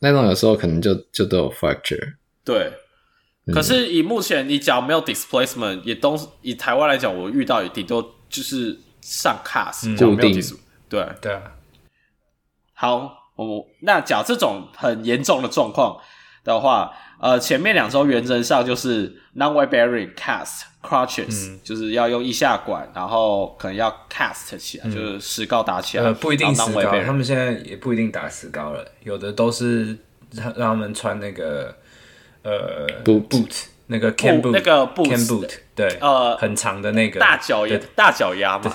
[0.00, 2.70] 那种有时候可能就就都有 fracture，对。
[3.46, 8.78] 嗯、可是以目前你讲没有 displacement，也都以台湾来讲，我遇到也顶多就是
[9.08, 10.40] 上 cast，固定。
[10.88, 11.06] 对。
[11.20, 11.42] 对啊。
[12.74, 15.98] 好，我那讲这种很严重的状况
[16.44, 26.04] 的话，呃，前面两周原则上就是 non-weight bearing cast crutches，、嗯、就是要用腋下管，然后可能要 cast 起来，嗯、就是石膏打起来。
[26.04, 29.98] 呃，不一定石膏，他们现在也不一定打石膏了，有的都是
[30.32, 31.74] 让让他们穿那个
[32.42, 37.20] 呃 boot boot 那个 can boot 那个 can boot 对，呃，很长的那个。
[37.20, 38.74] 大脚丫大脚丫嘛，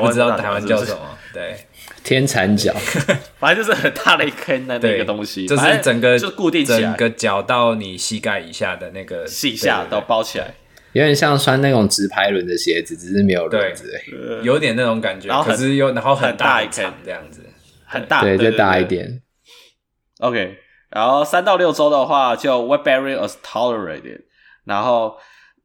[0.00, 1.00] 我不知道台湾叫什么，
[1.32, 1.56] 对。
[2.04, 2.72] 天残脚，
[3.40, 10.54] 反正就是很大的一坑的那个 东西，就是整个就固定起来，整个脚到你膝盖以下的那个膝下都包起来，
[10.92, 13.90] 有点像穿那种直排轮的鞋子，只是没有轮子，
[14.42, 15.28] 有点那种感觉。
[15.42, 17.40] 可是又然后很大一坑这样子，
[17.86, 19.22] 很大，对，再大一点。
[20.20, 20.58] OK，
[20.90, 24.20] 然后三到六周的话，就 weight bearing as tolerated，
[24.64, 25.16] 然后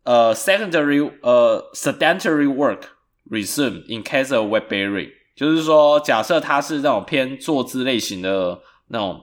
[0.09, 2.81] 呃 secondary 呃 sedentary work
[3.29, 5.11] resume in case of weight bearing。
[5.35, 9.21] 就是说，假设他是那种偏坐姿类型的那种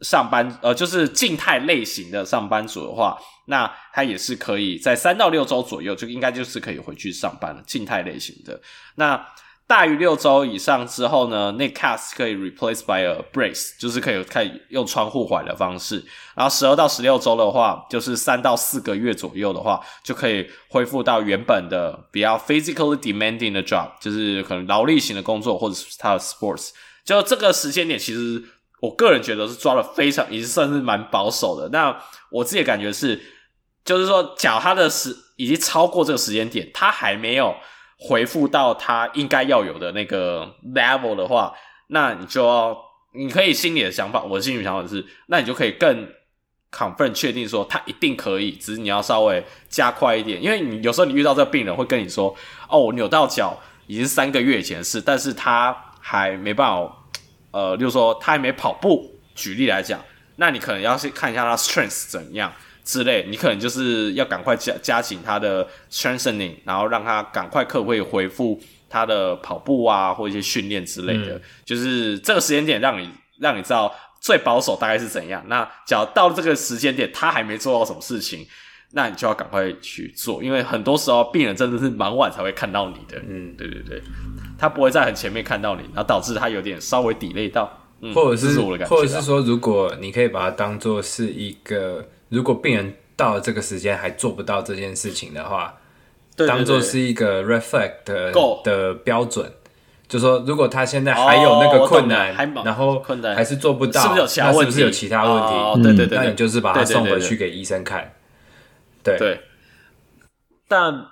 [0.00, 7.60] 上班，呃，就是静态类型的上班族的话，那他也是可以在三到六周左右就应该就是可以回去上班了。
[7.66, 8.60] 静态类型的
[8.94, 9.26] 那。
[9.68, 16.02] 大于六周以上之后呢，那 cast 可以 replace by a brace，就是可以可以用穿护踝的方式。
[16.34, 26.70] 然后十二到十六周的话，就是三到四个月左右的话，就可以恢复到原本的比较 physically demanding 的 job，就是可能劳力型的工作或者是他的 sports。
[27.04, 28.42] 就这个时间点，其实
[28.80, 31.68] 我个人觉得是抓的非常，已经算是蛮保守的。
[31.68, 31.94] 那
[32.30, 33.20] 我自己感觉是，
[33.84, 37.54] 就是说，假如他的时已经超过这个时间点，他还没有。
[38.00, 41.52] 回复到他应该要有的那个 level 的话，
[41.88, 42.76] 那你就要，
[43.12, 46.08] 你可以心里的想法，我心里想法是，那你就可以更
[46.70, 52.32] confirm 确定说他一定可以，只是你要稍微加快一点，因为你有时候你遇到这个病人会跟你说，
[52.68, 53.58] 哦，我扭到脚
[53.88, 56.96] 已经三个月前的事，但是他还没办法，
[57.50, 60.00] 呃，就是说他还没跑步，举例来讲，
[60.36, 62.52] 那你可能要去看一下他 strength 怎样。
[62.88, 75.44] 之类，你可能就是要赶快加加紧他的 strengthening，然后让他赶快可不可以恢复他的跑步啊，或一些训练之类的，嗯、就是这个时间点让你让你知道最保守大概是怎样。
[75.48, 78.46] 那只要到这个时间点他还没做到什么事情，
[78.92, 83.22] 那你就要赶快去做，因为很多时候病人真的是蛮晚才会看到你的。
[83.28, 84.02] 嗯，对对对，
[84.58, 87.70] 他不会在很前面看到你，然后导致他有点稍微 delay 到，
[88.00, 92.08] 嗯、或者是，是我的感觉，或者是说，如果你可以把它当做是一个。
[92.28, 95.74] 如果病人到了这个时间还做不到这件事情的话，
[96.36, 99.50] 当做是一个 reflect 的，的标准，
[100.06, 103.02] 就说如果他现在还有那个困难，哦、然后
[103.34, 104.64] 还是做不到，是不是有其他问题？
[104.64, 105.54] 是不是有其他问题？
[105.54, 108.12] 哦、对对对，那你就是把他送回去给医生看。
[109.02, 109.40] 对，
[110.68, 111.06] 但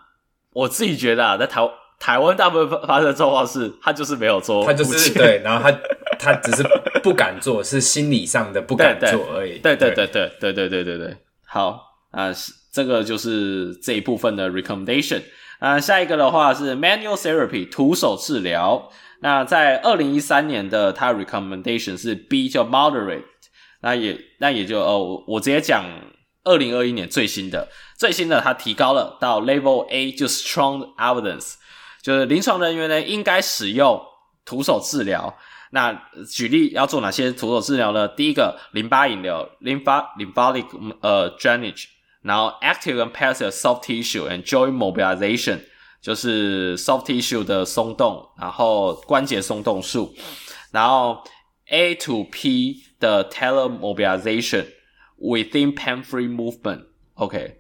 [0.53, 5.77] 我自己觉得啊，在台台湾大部分发生的状况是，他就是没有做，他就是对，然后他。
[6.19, 6.63] 他只是
[7.03, 9.59] 不敢做，是心理上的不敢做而已。
[9.59, 11.17] 对对对对对对对对对。
[11.47, 12.33] 好啊，
[12.73, 15.23] 这个就是这一部分的 recommendation。
[15.59, 18.91] 啊，下一个的话是 manual therapy 徒手治疗。
[19.21, 23.23] 那在二零一三年的它 recommendation 是 B 叫 moderate。
[23.81, 25.85] 那也那也就哦，我直接讲
[26.45, 31.55] 二零二一年最新的最新的，它提高了到 level A，就 strong evidence，
[32.03, 34.01] 就是临床人员呢应该使用
[34.45, 35.37] 徒手治疗。
[35.71, 35.93] 那
[36.31, 38.07] 举例要做哪些徒手治疗呢？
[38.09, 40.67] 第一个，淋巴引流 （lymphatic
[41.01, 41.87] 呃 drainage），
[42.23, 45.59] 然后 active and passive soft tissue and joint mobilization，
[46.01, 50.15] 就是 soft tissue 的松动，然后关节松动术，
[50.71, 51.23] 然后
[51.69, 54.67] A to P 的 tele mobilization
[55.19, 56.85] within pain-free movement。
[57.15, 57.57] OK，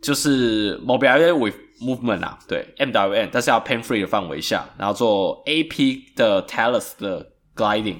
[0.00, 7.28] 就是 mobilization with movement 啊，对，MWM，但是要 pain-free 的范围下，然后做 AP 的 talus 的。
[7.54, 7.96] gliding，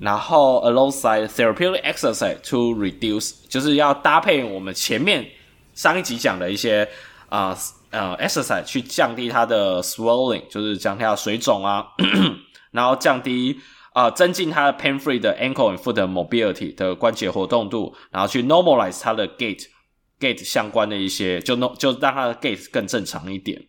[0.00, 5.24] 然后 alongside therapeutic exercise to reduce，就是要搭配我们前面
[5.74, 6.88] 上一集讲的一些
[7.28, 7.56] 啊
[7.90, 11.86] 呃，exercise 去降低它的 swelling，就是降低它的水肿啊，
[12.72, 13.60] 然后降低
[13.92, 19.66] 啊、增进它的 pain free 的 ankle and foot mobility 的关节活动度，然后去 normalize 它的 gait
[20.18, 23.66] gait 相关的一些，就 no 就让它的 gait 更正常一点。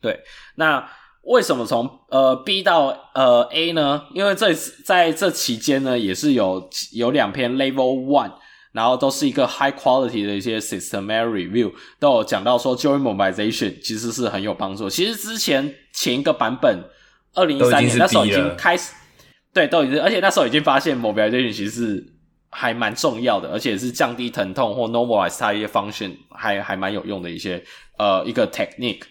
[0.00, 0.20] 对，
[0.54, 0.88] 那。
[1.26, 4.04] 为什么从呃 B 到呃 A 呢？
[4.12, 8.32] 因为这在这期间呢，也是有有两篇 Level One，
[8.72, 14.90] 然后都是一个 High Quality 的一些 Systematic Review，都有讲到说 Joint Mobilization 其实是很有帮助。
[14.90, 16.84] 其实之前前一个版本
[17.32, 18.92] 二零一三年那时候已经开始，
[19.54, 22.06] 对，都已经，而且那时候已经发现 Mobilization 其实是
[22.50, 27.64] 还蛮重要的，而且是降低疼痛或 Normalize 它一些 Function 还还蛮有用的一些
[27.96, 29.04] 呃一个 Technique，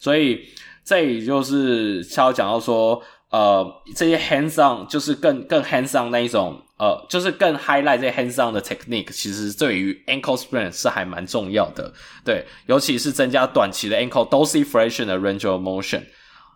[0.00, 0.48] 所以。
[0.90, 3.00] 这里就是超讲到说，
[3.30, 11.92] 呃，这些 hands on 就是更更 hands on 那一种，呃，就是更 highlight 这 hands on 的 technique，其实对于 ankle sprain 是还蛮重要的，
[12.24, 16.02] 对，尤其是增加短期的 ankle dorsiflexion 的 range of motion。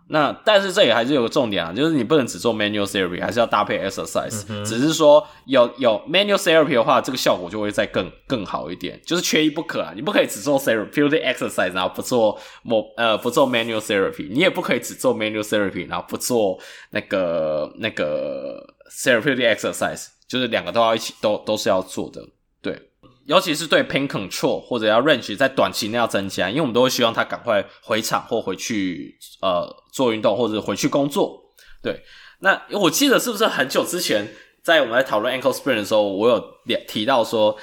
[0.06, 4.44] 那但是这里还是有个重点啊，就是你不能只做 manual therapy，还是要搭配 exercise。
[4.50, 9.92] 嗯、只是说有有 manual therapy 的话，这个效果就会再更更好一点，就是缺一不可啊。
[9.96, 16.58] 你不可以只做 therapeutic exercise，然后不做 mo 呃不做 manual therapy，你也不可以只做 manual therapy，然后不做
[16.90, 22.20] 那个那个 therapeutic exercise，就是两个都要一起都都是要做的。
[23.26, 31.40] 尤其是对 pain control 或者要 range 在短期内要增加，因为我们都会希望他赶快回场或回去呃做运动或者回去工作。
[31.82, 32.02] 对，
[32.40, 34.28] 那我记得是不是很久之前
[34.62, 36.54] 在我们在讨论 ankle sprain 的时候，我有
[36.86, 37.56] 提到说，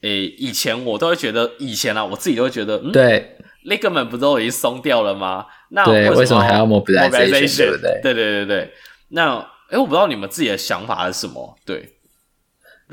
[0.00, 3.36] 诶、欸，以前我都会觉得以前啊，我自己都会觉得，嗯，对
[3.66, 5.46] ，ligament 不都已经松掉了吗？
[5.70, 7.70] 那对，为什么还要 mobilization？
[7.70, 8.00] 对对？
[8.02, 8.72] 对对对对。
[9.08, 9.36] 那
[9.68, 11.56] 诶、欸，我不知道你们自己的想法是什么？
[11.66, 11.93] 对。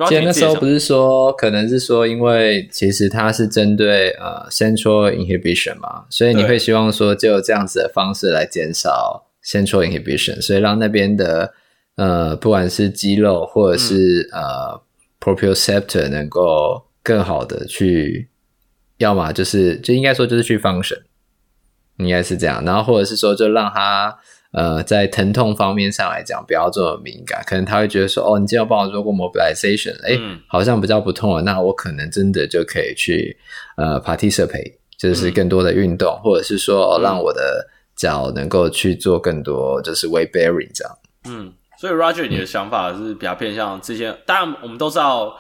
[0.08, 11.54] 其实那时候不是说，可能是说，因为其实它是针对呃 central inhibition 嘛，所以你会希望说，就有这样子的方式来减少 central inhibition，所以让那边的
[11.98, 14.82] 呃不管是肌肉或者是、嗯、呃
[15.20, 18.30] proprioceptor 能够更好的去，
[18.98, 21.02] 要么就是就应该说就是去 function，
[21.98, 24.18] 应该是这样，然后或者是说就让它。
[24.52, 27.42] 呃，在疼痛方面上来讲，不要这么敏感。
[27.48, 33.38] 可能他会觉得说，哦，你今天帮我做过 mobilization，哎、嗯，好像比较不痛了，那我可能真的就可以去
[33.78, 40.98] 呃 participate，就是更多的运动，嗯、或者是说、哦、让我的脚能够去做更多，就是 weight bearing 这样。
[41.30, 44.14] 嗯，所以 Roger，你的想法是比较偏向这些。
[44.26, 45.34] 当然，我们都知道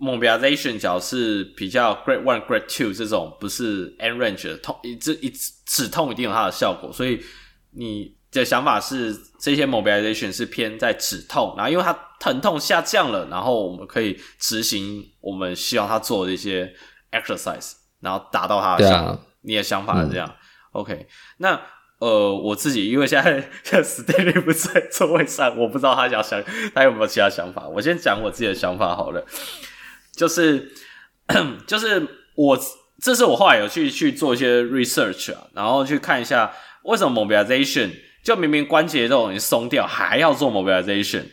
[0.00, 5.30] mobilization 脚是比较 grade one、grade two 这种，不是 end range 的痛，一一
[5.66, 7.20] 止痛一定有它的效果，所以
[7.72, 8.14] 你。
[8.40, 16.72] 的想法是，这些 mobilization 是偏在止痛，然后因为它疼痛下降了，然后我们可以执行我们希望他做的一些
[17.12, 20.26] exercise，然后达到他的想、啊、你的想法是这样。
[20.28, 20.34] 嗯、
[20.72, 21.06] OK，
[21.38, 21.60] 那
[21.98, 26.42] 呃，我自己因为现在 现在 Stanley 不在座位上，我不知道他想想
[26.74, 27.68] 他有没有其他想法。
[27.68, 29.24] 我先讲我自己的想法好了，
[30.16, 30.72] 就是
[31.66, 32.58] 就是我
[33.00, 36.52] 这是我后来有去去做一些 research 啊，然后去看一下
[36.84, 37.90] 为什么 mobilization
[38.24, 41.26] 就明明关节都已经松掉，还要做 mobilization，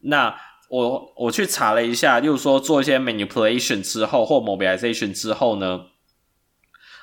[0.00, 0.34] 那。
[0.70, 5.80] 我我去查了一下，就是说做一些 manipulation 之后或 mobilization 之后呢，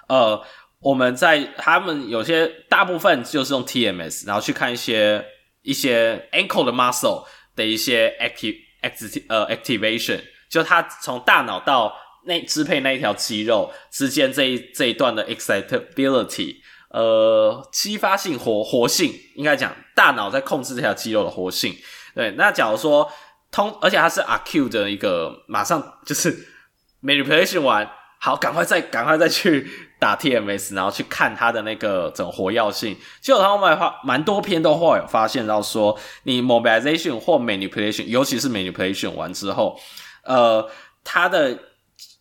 [0.08, 0.40] 呃，
[0.82, 5.26] 我们在他们有些大部分就是用 TMS，然后去看一些
[5.64, 11.92] 一些 ankle 的 muscle 的一些 active active 呃 activation，就它从大脑到
[12.26, 16.58] 那支配那一条肌肉之间这一这一段的 excitability，
[16.96, 21.76] 呃，激发性活活性，应该讲大脑在控制这条肌肉的活性。
[22.16, 23.12] 对，那假如说。
[23.52, 26.46] 通，而且它是 acute 的一个，马上就是
[27.02, 29.66] manipulation 完，好，赶快再赶快再去
[29.98, 32.98] 打 TMS，然后去看它的那个整活药性。
[33.22, 39.80] 结果他们发蛮多篇都会有发现到说，你 mobilization 或 manipulation，尤其是 manipulation 完之后，
[40.26, 40.70] 呃，
[41.06, 41.58] 它的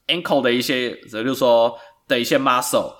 [0.06, 2.94] ankle 的一些，就是说的一些 muscle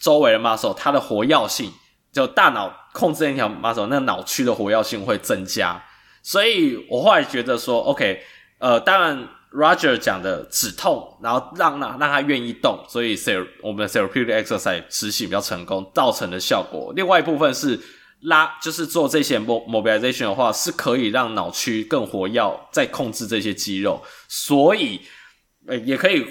[0.00, 1.72] 周围的 muscle，它的活跃性，
[2.12, 5.82] 就大脑控制那条 muscle，那脑区的活跃性会增加。
[6.22, 8.22] 所以我后来觉得说，OK，
[8.58, 16.92] 呃，当然 Roger 讲的止痛，然后让让让他愿意动，所以 ther 我们的 therapeutic exercise 执行比较成功，造成的效果。
[16.94, 17.78] 另外一部分是
[18.20, 25.00] 拉，就是做这些 mobilization 的话，是可以让脑区更活跃，再控制这些肌肉，所以
[25.66, 26.24] 呃也可以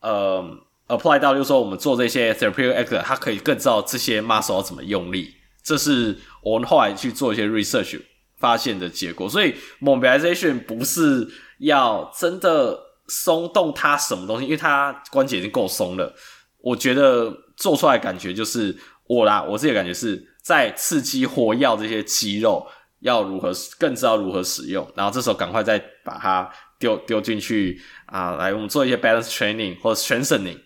[0.00, 0.44] 呃
[0.88, 5.34] apply 到，就是说我们做这些 therapeutic exercise，它可以更知道这些 muscle 要怎么用力。
[5.62, 8.00] 这是我们后来去做一些 research。
[8.40, 16.14] 发现的结果，所以 mobilization 不是要真的松动它什么东西，因为它关节已经够松了。
[16.58, 22.64] 我觉得做出来感觉就是我啦，我自己的感觉是在刺激活跃这些肌肉，
[23.00, 26.48] 要如何更知道如何使用，然后这时候赶快再把它
[26.78, 30.60] 丢丢进去啊，来我们做一些 balance training 或 strengthening，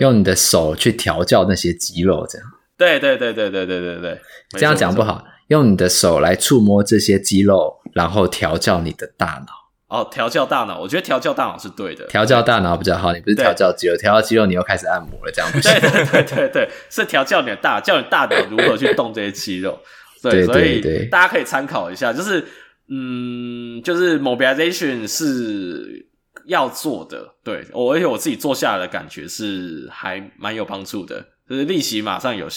[0.00, 2.46] 用你的手去调教那些肌肉，这样。
[2.76, 5.24] 对对对对对对对对，这样讲不好。
[5.48, 9.52] 用你的手来触摸这些肌肉，然后调教你的大脑。
[9.88, 12.06] 哦，调教大脑，我觉得调教大脑是对的。
[12.06, 15.70] 调教大脑比较好，你不是调教肌肉，调教肌肉你又开始按摩了，这样不行。
[15.72, 19.78] 对对对对对， 是调教你的大，教你大脑如何去动这些肌肉。
[20.22, 22.42] 对，所以大家可以参考一下，就是
[22.88, 26.06] 嗯，就是 mobilization 是
[26.46, 27.34] 要做的。
[27.44, 32.48] 对，我而且我自己做下来的感觉是还蛮有帮助的，就是立即马上有。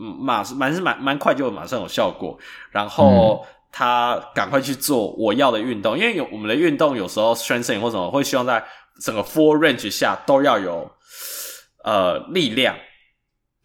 [0.00, 2.38] 嗯，马是蛮是蛮蛮快就马上有效果，
[2.70, 8.64] 然后他赶快去做我要的运动，因为有我们的运动有时候 strengthening 或什么会希望在
[9.02, 10.88] 整个 full range 下都要有
[11.82, 12.76] 呃力量，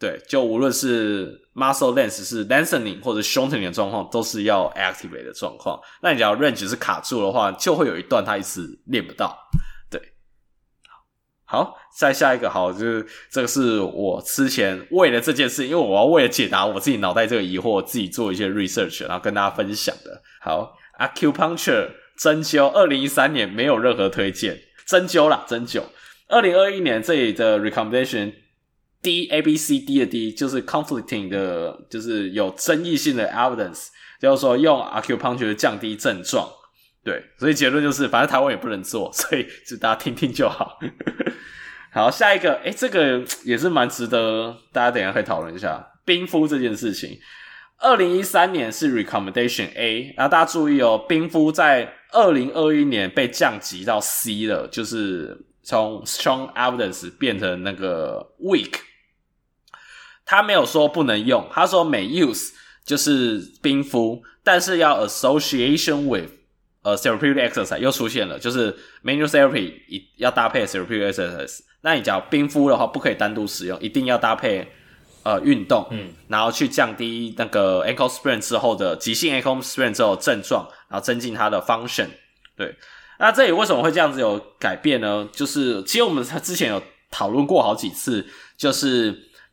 [0.00, 5.80] 对，就无论是 muscle length 是 lengthening 或者 shortening 的状况，都是要 activate 的状况。
[6.02, 9.38] 那你只要 range 是卡住的话，就会有一段他一直练不到。
[11.48, 20.20] 好，再下一个好，就是这个是我之前为了这件事，因为我要为了解答我自己脑袋这个疑惑，自己做一些 research，然后跟大家分享的。
[20.40, 25.82] 好，acupuncture 针灸，二零一三年没有任何推荐，针灸啦，针灸。
[26.28, 28.32] 二零二一年这里的 recommendation
[29.00, 33.86] D A B C D 的 D 就是 conflicting 的，就是有争议性的 evidence，
[34.20, 36.48] 就是说用 acupuncture 降低症状。
[37.06, 40.76] 对，所以结论就是，反正台湾也不能做，所以就大家听听就好。
[41.94, 47.16] 好，下一个，诶这个也是蛮值得大家等下可以讨论一下冰敷这件事情。
[47.78, 58.80] 二零一三年是 recommendation A，然后大家注意哦，冰敷在二零二一年被降级到 C 了，就是从 strong evidence 变成那个 weak。
[60.24, 62.50] 他没有说不能用，他说 may use
[62.84, 66.30] 就是冰敷，但是要 association with。
[66.86, 68.72] 呃，therapeutic exercise 又出现了，就是
[69.02, 71.58] manual therapy 一要搭配 therapeutic exercise。
[71.80, 74.68] 那你讲冰敷的话，不可以单独使用，一定要搭配
[75.24, 82.06] 呃运动，嗯，然后去降低那个 ankle sprain 之后的急性 ankle sprain 之后的症状，然后增进它的 function。
[82.56, 82.72] 对，
[83.18, 85.28] 那这里为什么会这样子有改变呢？
[85.32, 88.24] 就是其实我们之前有讨论过好几次，
[88.56, 89.12] 就是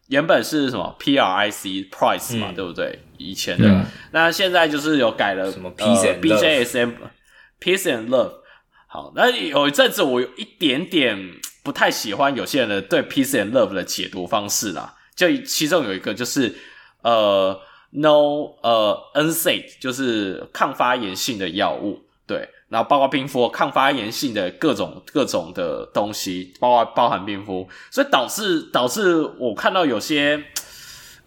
[0.09, 2.99] 原本是什么 PRIC price 嘛，嗯、对不对？
[3.17, 6.93] 以前的，嗯、那现在就是有改了什么 BJSM。
[7.63, 8.33] Peace and love，
[8.87, 11.17] 好，那有一阵子我有一点点
[11.63, 16.53] 不太喜欢有些人的对 peace and love 的解读方式啦，就其中有一个就是
[17.03, 17.57] 呃
[17.91, 30.43] no 呃 NSAID 就是抗发炎性的药物，对，然后包括冰敷抗发炎性的各种各种的东西，包括包含冰敷，所以导致导致我看到有些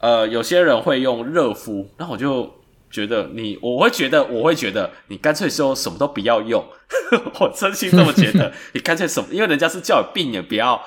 [0.01, 2.53] 呃有些人会用热敷，那我就
[2.91, 6.65] 觉得你我会觉得我会觉得你干脆说什么都不要用，
[7.41, 10.81] 我真心这么觉得， 你干脆什么，因为人家是叫你避免不要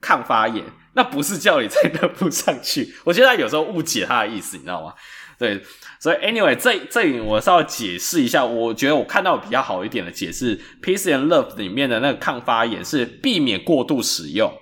[0.00, 0.64] 抗发炎，
[0.94, 4.94] 那不是叫你再热敷上去，我觉得他有时候误解他的意思，你知道吗？
[5.38, 5.62] 对。
[5.98, 14.52] 所以，anyway，这这里我稍微解释一下，我觉得我看到比较好一点的解释，Peace and Love 里面的那个抗发炎是避免过度使用，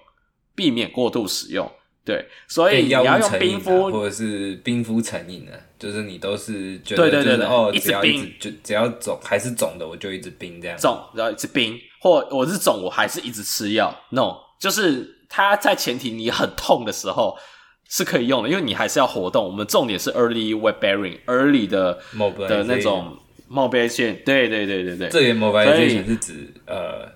[0.54, 1.70] 避免过度使用。
[2.04, 10.76] 对，所以你要用冰敷或者是冰敷成瘾的，就是你都是觉得、就是、对对对对哦，一直冰，就只要肿还是肿的，我就一直冰这样。
[10.78, 13.94] 肿然后一直冰，或我是肿，我还是一直吃药。
[14.10, 17.36] No，就是它在前提你很痛的时候。
[17.86, 19.44] 是可以用的，因为你还是要活动。
[19.44, 22.00] 我们重点是 early weight bearing，early 的
[22.48, 23.16] 的那种
[23.48, 24.24] mobilization。
[24.24, 27.06] 对对对对对，这里 mobilization 是指呃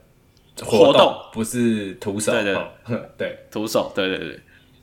[0.63, 2.33] 活动，不是徒手。
[2.33, 2.55] 对对
[2.87, 3.91] 对， 对徒手。
[3.95, 4.41] 对对对，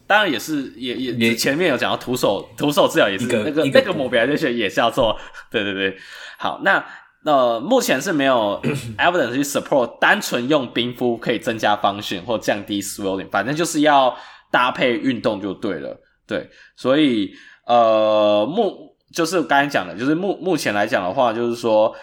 [0.07, 5.17] 当然也是也也也前面有讲到徒手徒手治疗也是那个那个 mobilization 也是要做。
[5.51, 5.97] 对对对，
[6.37, 6.85] 好，那
[7.23, 8.61] 呃目前是没有
[8.97, 14.15] evidence 去 support 单纯用冰敷可以增加 function 或降低 swelling，反正就是要。
[14.51, 17.33] 搭配运动就对了，对，所以
[17.65, 21.93] 呃，目就是刚才讲的，就是目目前来讲的话，就是说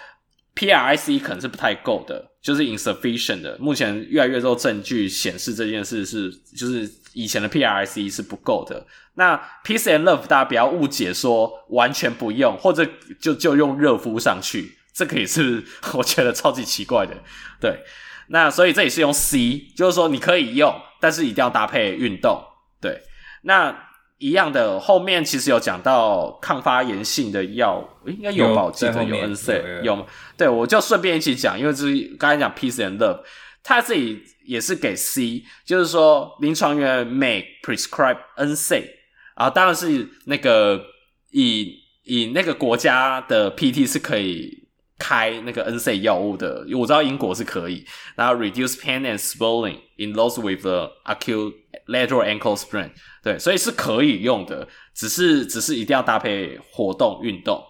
[0.55, 3.57] PRIC 可能是不太够的，就是 insufficient 的。
[3.59, 8.87] 目前越来越多证据显示这件事是，就是以前的 PRIC 是不够的。
[9.15, 12.87] 那 Peace and Love 大家不要误解说完全不用，或者
[13.21, 15.63] 就就用热敷上去，这个也是
[15.95, 17.15] 我觉得超级奇怪的，
[17.61, 17.81] 对。
[18.29, 22.43] 那所以这里是用 C，就是说你可以用，但是一定要搭配运动。
[22.81, 23.03] 对，
[23.43, 28.65] 那一样的后面其实有讲到抗发炎性的药，应该有吧？
[28.65, 30.07] 我记得有 NSAID 有吗？
[30.39, 33.21] 对，我就顺便一起讲，因为这是刚才讲 Peace and Love，
[33.63, 38.89] 它这里也是给 C，就是说临床员 may prescribe N C
[39.35, 40.85] 啊，当然是那个
[41.31, 41.75] 以
[42.05, 44.61] 以那个国家的 PT 是可以。
[44.99, 47.85] 开那个 N C 药物的，因为我知道英国是可以，
[48.15, 51.53] 然后 reduce pain and swelling in those with the acute
[51.89, 52.89] lateral ankle sprain，
[53.21, 57.61] 对，所以是可以用的，只是只是一定要搭配活动运动。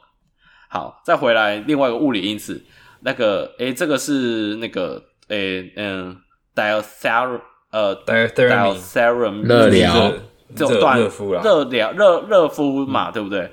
[0.69, 2.63] 好，再回来另外一个物理因子，
[3.01, 6.15] 那个诶，这个是那个诶嗯
[6.55, 7.41] ，diather
[7.71, 10.13] 呃 diathermy 热疗，
[10.55, 13.51] 这种断热敷热疗热热敷嘛，嗯、对不对？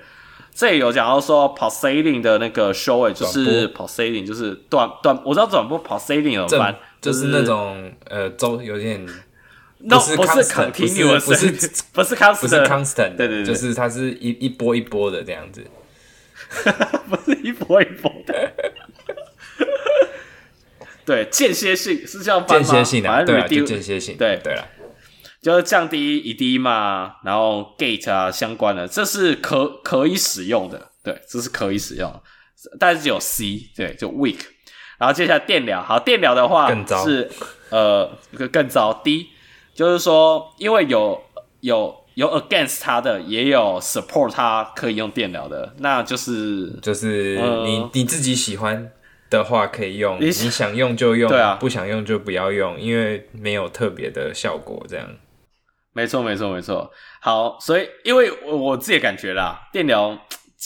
[0.54, 6.76] 这里有讲到说 pulsating 的那个 show，就是 pulsating，就是短短，我知道转播 pulsating 怎么办？
[7.00, 9.06] 就是那种呃，周有点
[9.78, 11.48] ，no 不是 continuous，不是
[11.94, 15.64] 不是 constant，不是 constant，对对对，就是它是一一波一波的这样子，
[17.10, 18.52] 不是一波一波的，
[21.10, 22.68] 对，间歇性是这样翻吗？
[22.68, 24.64] 间歇性的，对，就间歇性，对对了。
[25.42, 32.22] 就是降低 edema，然后 gate 啊相关的，这是可可以使用的，对，这是可以使用的，
[32.78, 34.38] 但是只有 C，对，就 weak。
[35.00, 36.70] 然后接下来电疗，好，电疗的话
[37.04, 37.28] 是
[37.72, 38.12] 呃
[38.52, 39.30] 更糟 D，
[39.74, 41.20] 就是说因为有
[41.62, 48.92] 有有 against 它的，也有 support 它可以用电疗的，那就是就是你、呃、你自己喜欢
[49.30, 55.08] 的话可以用，你，想用就用，对啊，不想用就不要用，因为没有特别的效果，这样。
[55.94, 56.92] 没错，没错，没错。
[57.20, 60.18] 好，所以因为我我自己感觉啦，电疗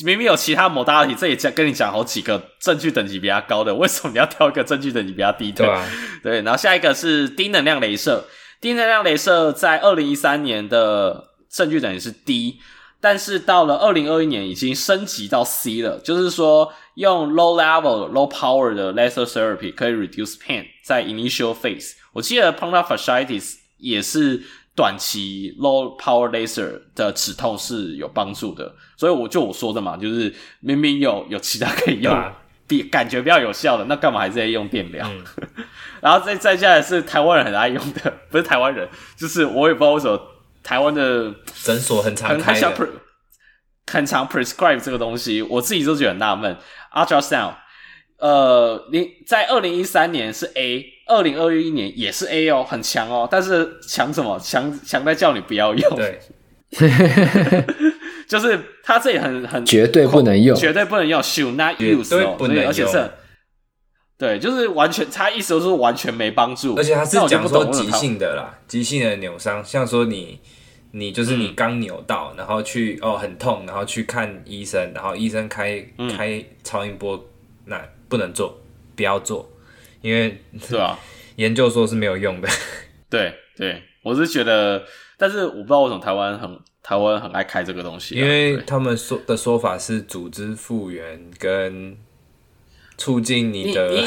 [0.06, 5.66] 明明有其他 modality，这里跟你讲好几个证据等级比较高的，为什么你要挑一个证据等级比较低的？
[5.66, 5.88] 对啊，
[6.22, 6.42] 对。
[6.42, 8.26] 然后下一个是低能量镭射，
[8.60, 12.60] 低能量镭射在二零一三年的证据等级是 D，
[13.04, 21.96] 但是到了二零二一年已经升级到 C 了，就是说用 low level low power 的 laser therapy 可以 reduce pain，在 initial phase。
[22.14, 24.42] 我记得 plantar fasciitis 也是。
[24.76, 32.36] 短期 low power laser 的止痛是有帮助的，所以我就我说的嘛，就是明明有有其他可以用，啊、
[32.66, 35.08] 比感觉比较有效的，那干嘛还是在用电疗？
[35.08, 35.24] 嗯、
[36.02, 40.20] 然后再再下来是台湾人很爱用的，不是台湾人，就是我也不知道为什么
[40.64, 41.34] 台湾的
[41.64, 42.90] 诊所很常开的，很，
[43.86, 46.58] 很常 prescribe 这个东西，我自己都觉得很纳闷。
[46.94, 47.56] Ultrasound，
[48.18, 50.90] 呃，你在二零一三年是 A。
[51.06, 54.40] 二零二一年也是 A 哦，很强哦，但是强什么？
[54.40, 55.96] 强强在叫你不要用。
[55.98, 56.18] 对，
[58.26, 63.12] 就是他这里很很绝对不能用，绝对不能用，should not use 哦，而且是，
[64.18, 70.40] 对，就是完全，他意思就是完全没帮助，而且他是讲说急性的啦，急性的扭伤，像说你
[70.96, 77.28] 你就是你刚扭到，嗯、然后去哦很痛，然后去看医生，然后医生开、嗯、开超音波
[77.66, 78.56] 那不能做，
[78.96, 79.52] 不要做，
[80.02, 81.00] 因为 是吧？
[81.38, 82.48] 研究说是没有用的。
[83.10, 84.84] 对对，我是觉得，
[85.18, 91.98] 但是我不知道为什么台湾很台湾很爱开这个东西，因为他们说的说法是组织复原跟
[93.00, 94.06] 促进你的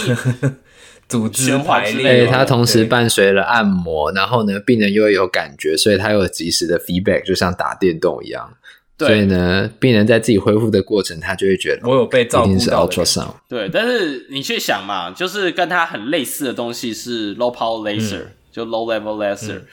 [1.09, 8.57] 组织排列，它同时伴随了按摩，然后呢，病人又有感觉，所以他有及时的 feedback，就像打电动一样。
[8.99, 12.51] 对，所以呢，病人在自己恢复的过程，他就会觉得我有被照顾到。
[12.51, 13.35] 一定是 ultrasound。
[13.49, 19.67] 对，但是你去想嘛，就是跟它很类似的东西是 low power laser，、嗯、就 low level laser、嗯。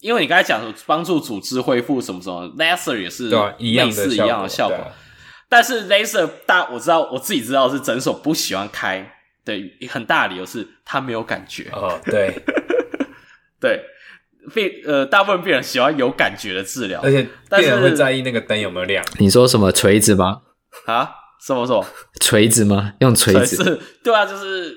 [0.00, 4.76] 因为你刚才讲帮助组织恢复什么什么，laser 也是类似一样的效果。
[4.76, 4.92] 啊、
[5.48, 9.10] 但是 laser 大我知道我自己知道是诊所不喜欢开
[9.44, 11.68] 的很大的理由是他没有感觉。
[11.72, 12.34] 哦，对，
[13.60, 13.84] 对。
[14.54, 19.02] 病呃，大部分病人喜欢有感觉的治疗，而且病人会在意那个灯有没有亮。
[19.18, 20.42] 你说什么锤子吗？
[20.84, 21.10] 啊？
[21.40, 21.82] 什么什么？
[22.20, 22.92] 锤子吗？
[23.00, 23.80] 用锤子？
[24.04, 24.76] 对啊，就是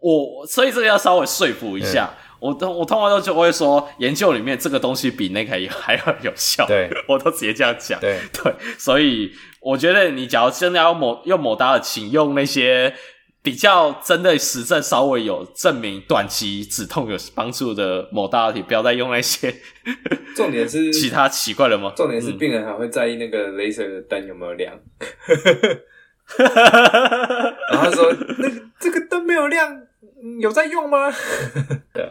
[0.00, 2.08] 我，所以这个要稍微说服一下。
[2.38, 6.64] 我通我通常都就会说，研究里面这个东西比那个还要 有效。
[6.68, 7.98] 对，我都直接这样讲。
[7.98, 12.94] 对对，所以我觉得你假如真的要某用抹大的，请用那些。
[13.42, 19.54] 比较真的实证稍微有证明短期止痛有帮助的 modality，不要再用那些。
[20.36, 21.92] 重点是 其他奇怪的吗？
[21.96, 24.78] 重点是病人还会在意那个 laser 的灯有没有亮。
[26.38, 29.82] 然后他说：“那这个灯没有亮，
[30.40, 31.12] 有在用吗？”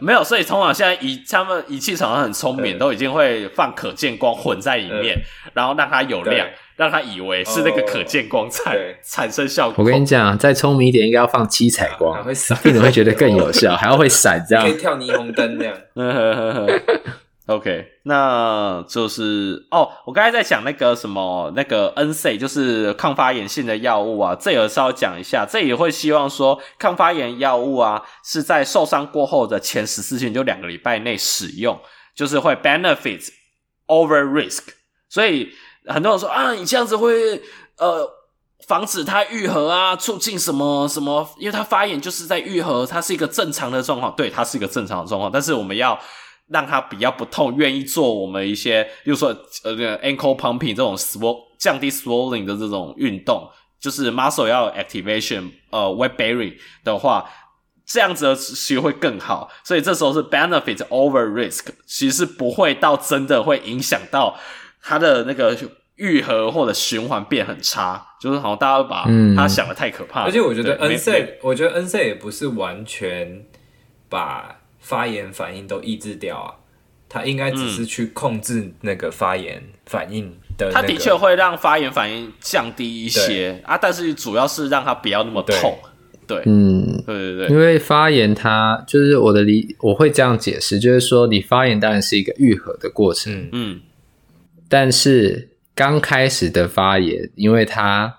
[0.02, 5.16] 没有，所以通常现在仪他们仪器厂商很聪明，都已经会放可见光混在里面，
[5.54, 6.46] 然后让它有亮。
[6.80, 9.84] 让他以为是那个可见光产、oh, 产生效果。
[9.84, 15.76] 我跟你讲，再聪明一点，应该要放七彩光，啊、会闪，病人会觉得更有效， 还要会闪，这样可以跳霓虹灯这样。
[17.48, 31.78] OK，那就是哦，我刚才在讲那个什么，那个 NSAID 就是抗发炎性的药物啊，这也稍微讲一下，这也会希望说抗发炎药物啊是在受伤过后的前十四天，就两个礼拜内使用，
[32.14, 33.28] 就是会 benefit
[33.86, 34.62] over risk，
[35.10, 35.50] 所以。
[35.86, 37.40] 很多人说啊，你这样子会
[37.78, 38.08] 呃
[38.68, 41.28] 防止它愈合啊，促进什么什么？
[41.38, 45.32] 因为它发炎就是在愈合，它是一个正常的状况，对，它是一个正常的状况。
[45.32, 45.98] 但是我们要
[46.48, 49.28] 让它比较不痛，愿意做我们一些，比如说
[49.64, 53.48] 呃，ankle pumping 这种 swell 降低 swelling 的这种运动，
[53.80, 56.54] 就是 muscle 要 activation，呃，weight bearing
[56.84, 57.28] 的话，
[57.86, 59.50] 这样子的其实会更好。
[59.64, 64.38] 所以这时候是 benefit over risk，其实不会到真的会影响到。
[64.82, 65.56] 它的那个
[65.96, 69.04] 愈合或者循环变很差，就是好像大家都把
[69.36, 70.26] 它想的太可怕了。
[70.26, 73.44] 而且我觉得 NSAID，我觉得 NSAID 也不是完全
[74.08, 76.54] 把发炎反应都抑制掉啊，
[77.06, 80.72] 它应该只是去控制那个发炎反应的、那个。
[80.72, 85.78] 它的确会让发炎反应降低一些啊，但是主要是让它不要那么痛。
[86.26, 93.82] 对，对嗯，对对对，因为发炎它就是我的理，我会这样解释，就是说你发炎当然是一个愈合的过程，嗯。
[94.70, 98.14] 嗯但是刚开始的发炎，因为它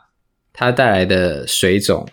[0.52, 2.06] 它带来的水肿，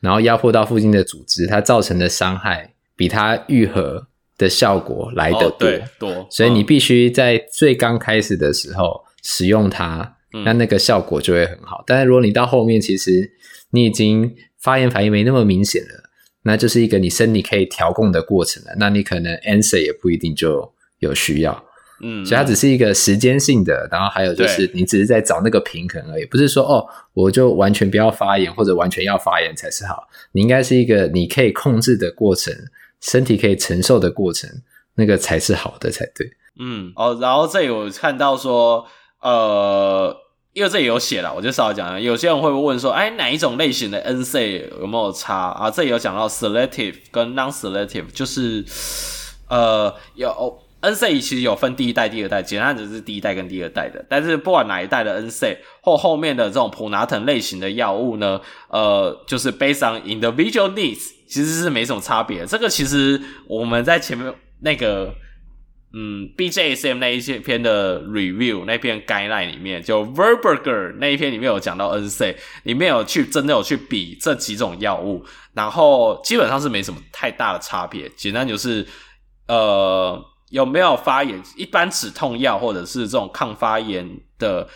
[0.00, 4.08] 然后压迫到附近的组织，它造成的伤害比它愈合
[4.38, 5.68] 的效果来得多。
[5.68, 11.84] 哦、多，所以你必须在最刚开始的时候使用它，那、嗯、那个效果就会很好。
[11.86, 13.32] 但是如果你到后面，其实
[13.70, 16.10] 你已经发炎反应没那么明显了，
[16.44, 18.70] 那就是一个你身体可以调控的过程了。
[18.78, 21.64] 那你可能 answer 也不一定就有需要。
[22.00, 30.08] 嗯，所以它只是一个时间性的，然后还有就是你只是在找那个平衡而已，不是说哦，我就完全不要发炎或者完全要发炎才是好。
[30.32, 32.52] 你应该是一个你可以控制的过程，
[33.00, 34.50] 身体可以承受的过程，
[34.96, 36.28] 那个才是好的才对。
[36.58, 38.84] 嗯，哦，然后这里我看到说，
[39.20, 40.14] 呃，
[40.52, 45.70] 因为这里有写了，我就稍微讲，有些人会问说，哎，哪一种类型的 NSAID 有没有差啊？
[45.70, 48.64] 这里有讲到 selective 跟 non-selective，就是
[49.48, 50.58] 呃有。
[50.84, 54.04] N C 其实有分第一代、第二代，简单只是第一代跟第二代的。
[54.08, 62.44] 但是不管哪一代的 N C 或后面的这种普拿藤类型的药物呢，呃，就是 based on individual needs，其实是没什么差别。
[62.44, 65.14] 这个其实我们在前面那个
[65.94, 75.24] 嗯 BJSM 那一篇的 review 那篇 guideline 里面，就 Verberger 那一篇里面有讲到 N C，里面有去真的有去比这几种药物，
[75.54, 78.08] 然后基本上是没什么太大的差别。
[78.10, 78.86] 简单就是
[79.48, 80.22] 呃。
[80.54, 81.42] 有没有发炎？
[81.56, 84.68] 一般止痛药或者是这种抗发炎的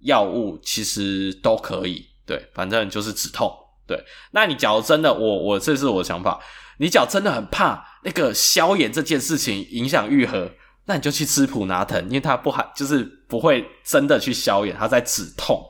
[0.00, 2.06] 药物，其实都可以。
[2.24, 3.54] 对，反正就是止痛。
[3.86, 6.40] 对，那你假如真的，我我这是我的想法，
[6.78, 10.50] 你假如真的很怕那个消炎这件事情影响愈合，
[10.86, 15.62] 那你就去吃普拿疼，因为它不含，就是不会真的去消炎，它在止痛。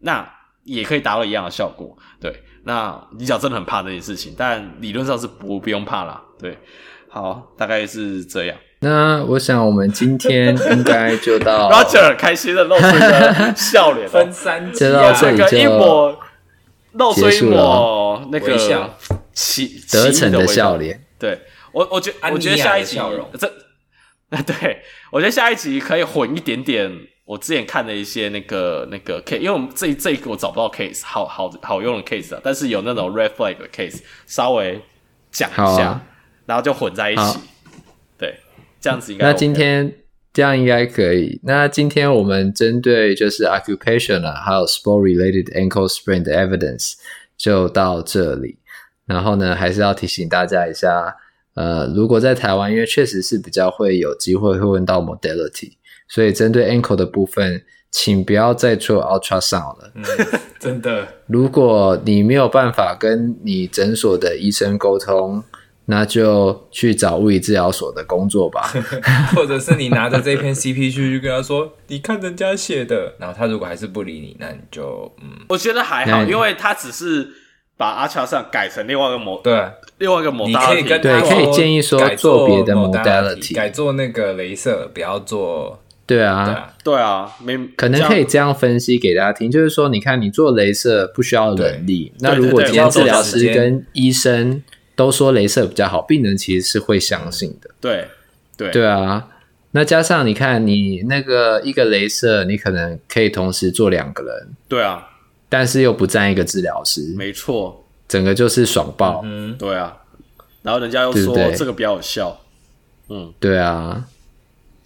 [0.00, 0.28] 那
[0.64, 1.96] 也可以达到一样的效果。
[2.20, 6.20] 对，那你讲真的很怕这件事情，但理论上是不不用怕啦。
[6.40, 6.58] 对，
[7.16, 8.54] 好，大概是这样。
[8.80, 16.18] 那我想我们今天应该就到 Roger 开心的露出一个笑脸，分三集，就到这里就一抹
[16.92, 18.58] 露出一抹那个
[19.32, 21.06] 奇得逞的笑脸。
[21.18, 21.40] 对
[21.72, 23.00] 我，我觉我觉得下一集
[23.38, 23.50] 这，
[24.44, 26.92] 对我觉得下一集可以混一点点。
[27.24, 34.80] 我之前看的一些那个那个 case，因为我们这这一个我找不到 case，好好好用的 case 啊，但是有那种 red flag 的 case，稍微
[35.32, 35.98] 讲一下，
[36.46, 37.38] 然后就混在一起。
[38.16, 38.36] 对
[38.80, 39.32] 这样子应该、OK。
[39.32, 39.94] 那今天
[40.32, 41.40] 这样应该可以。
[41.42, 46.94] 那今天我们针对就是 occupation 啊，还有 sport related ankle sprain 的 evidence
[47.36, 48.58] 就到这里。
[49.06, 51.14] 然后呢，还是要提醒大家一下，
[51.54, 55.74] 呃，如果在台湾，因为确实是比较会有机会会问到 modality，
[56.08, 59.92] 所以针对 ankle 的部分，请不要再做 ultrasound 了。
[59.94, 60.02] 嗯，
[60.58, 61.06] 真的。
[61.28, 65.40] 如果你没有办法跟你诊所的医生沟通，
[65.88, 68.72] 那就去找物理治疗所的工作吧，
[69.36, 77.28] 或者是你拿着这篇 CP 去跟他说，你看人家写的，然后他如果还是不理你，那你就嗯，我觉得还好，因为他只是
[77.76, 79.64] 把阿乔上改成另外一个模，对，
[79.98, 94.64] 另外一个模，你可以跟他对，可以建议说做别的 modality，改做那个镭射，不要做，对啊，对啊，没可能可以这样分析给大家听，就是说，你看你做镭射不需要人力，那如果今天治疗师跟医生。
[94.96, 97.70] 都说镭射比较好，病人其实是会相信的。
[97.80, 98.08] 对，
[98.56, 99.28] 对，对啊。
[99.72, 104.48] 那加上你看，你那个一个镭射，你可能可以同时做两个人。
[104.66, 105.06] 对啊，
[105.50, 107.14] 但是又不占一个治疗师。
[107.14, 109.20] 没错，整个就是爽爆。
[109.24, 109.98] 嗯，对啊。
[110.62, 112.40] 然后人家又说这个比较有效。
[113.10, 114.04] 嗯，对啊。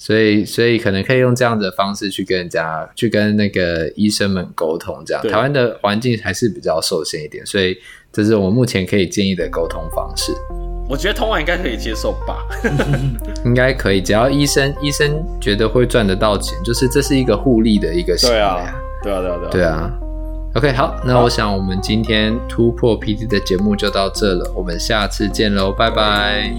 [0.01, 5.05] 所以，所以可能可以用这样的方式去跟人家，去跟那个医生们沟通。
[5.05, 7.77] 这样，台湾的环境还是比较受限一点，所以。
[8.13, 10.33] 这是我目前可以建议的沟通方式。
[10.89, 12.45] 我觉得通完应该可以接受吧，
[13.47, 18.75] 应该可以，只要医生医生觉得会赚得到钱，就是这是一个互利的一个行为啊。
[19.01, 19.51] 对啊，对啊，对啊。
[19.53, 19.93] 对啊。
[20.57, 26.53] OK，好，那我想我们今天突破 PD 的节目就到这了，我们下次见喽，拜拜。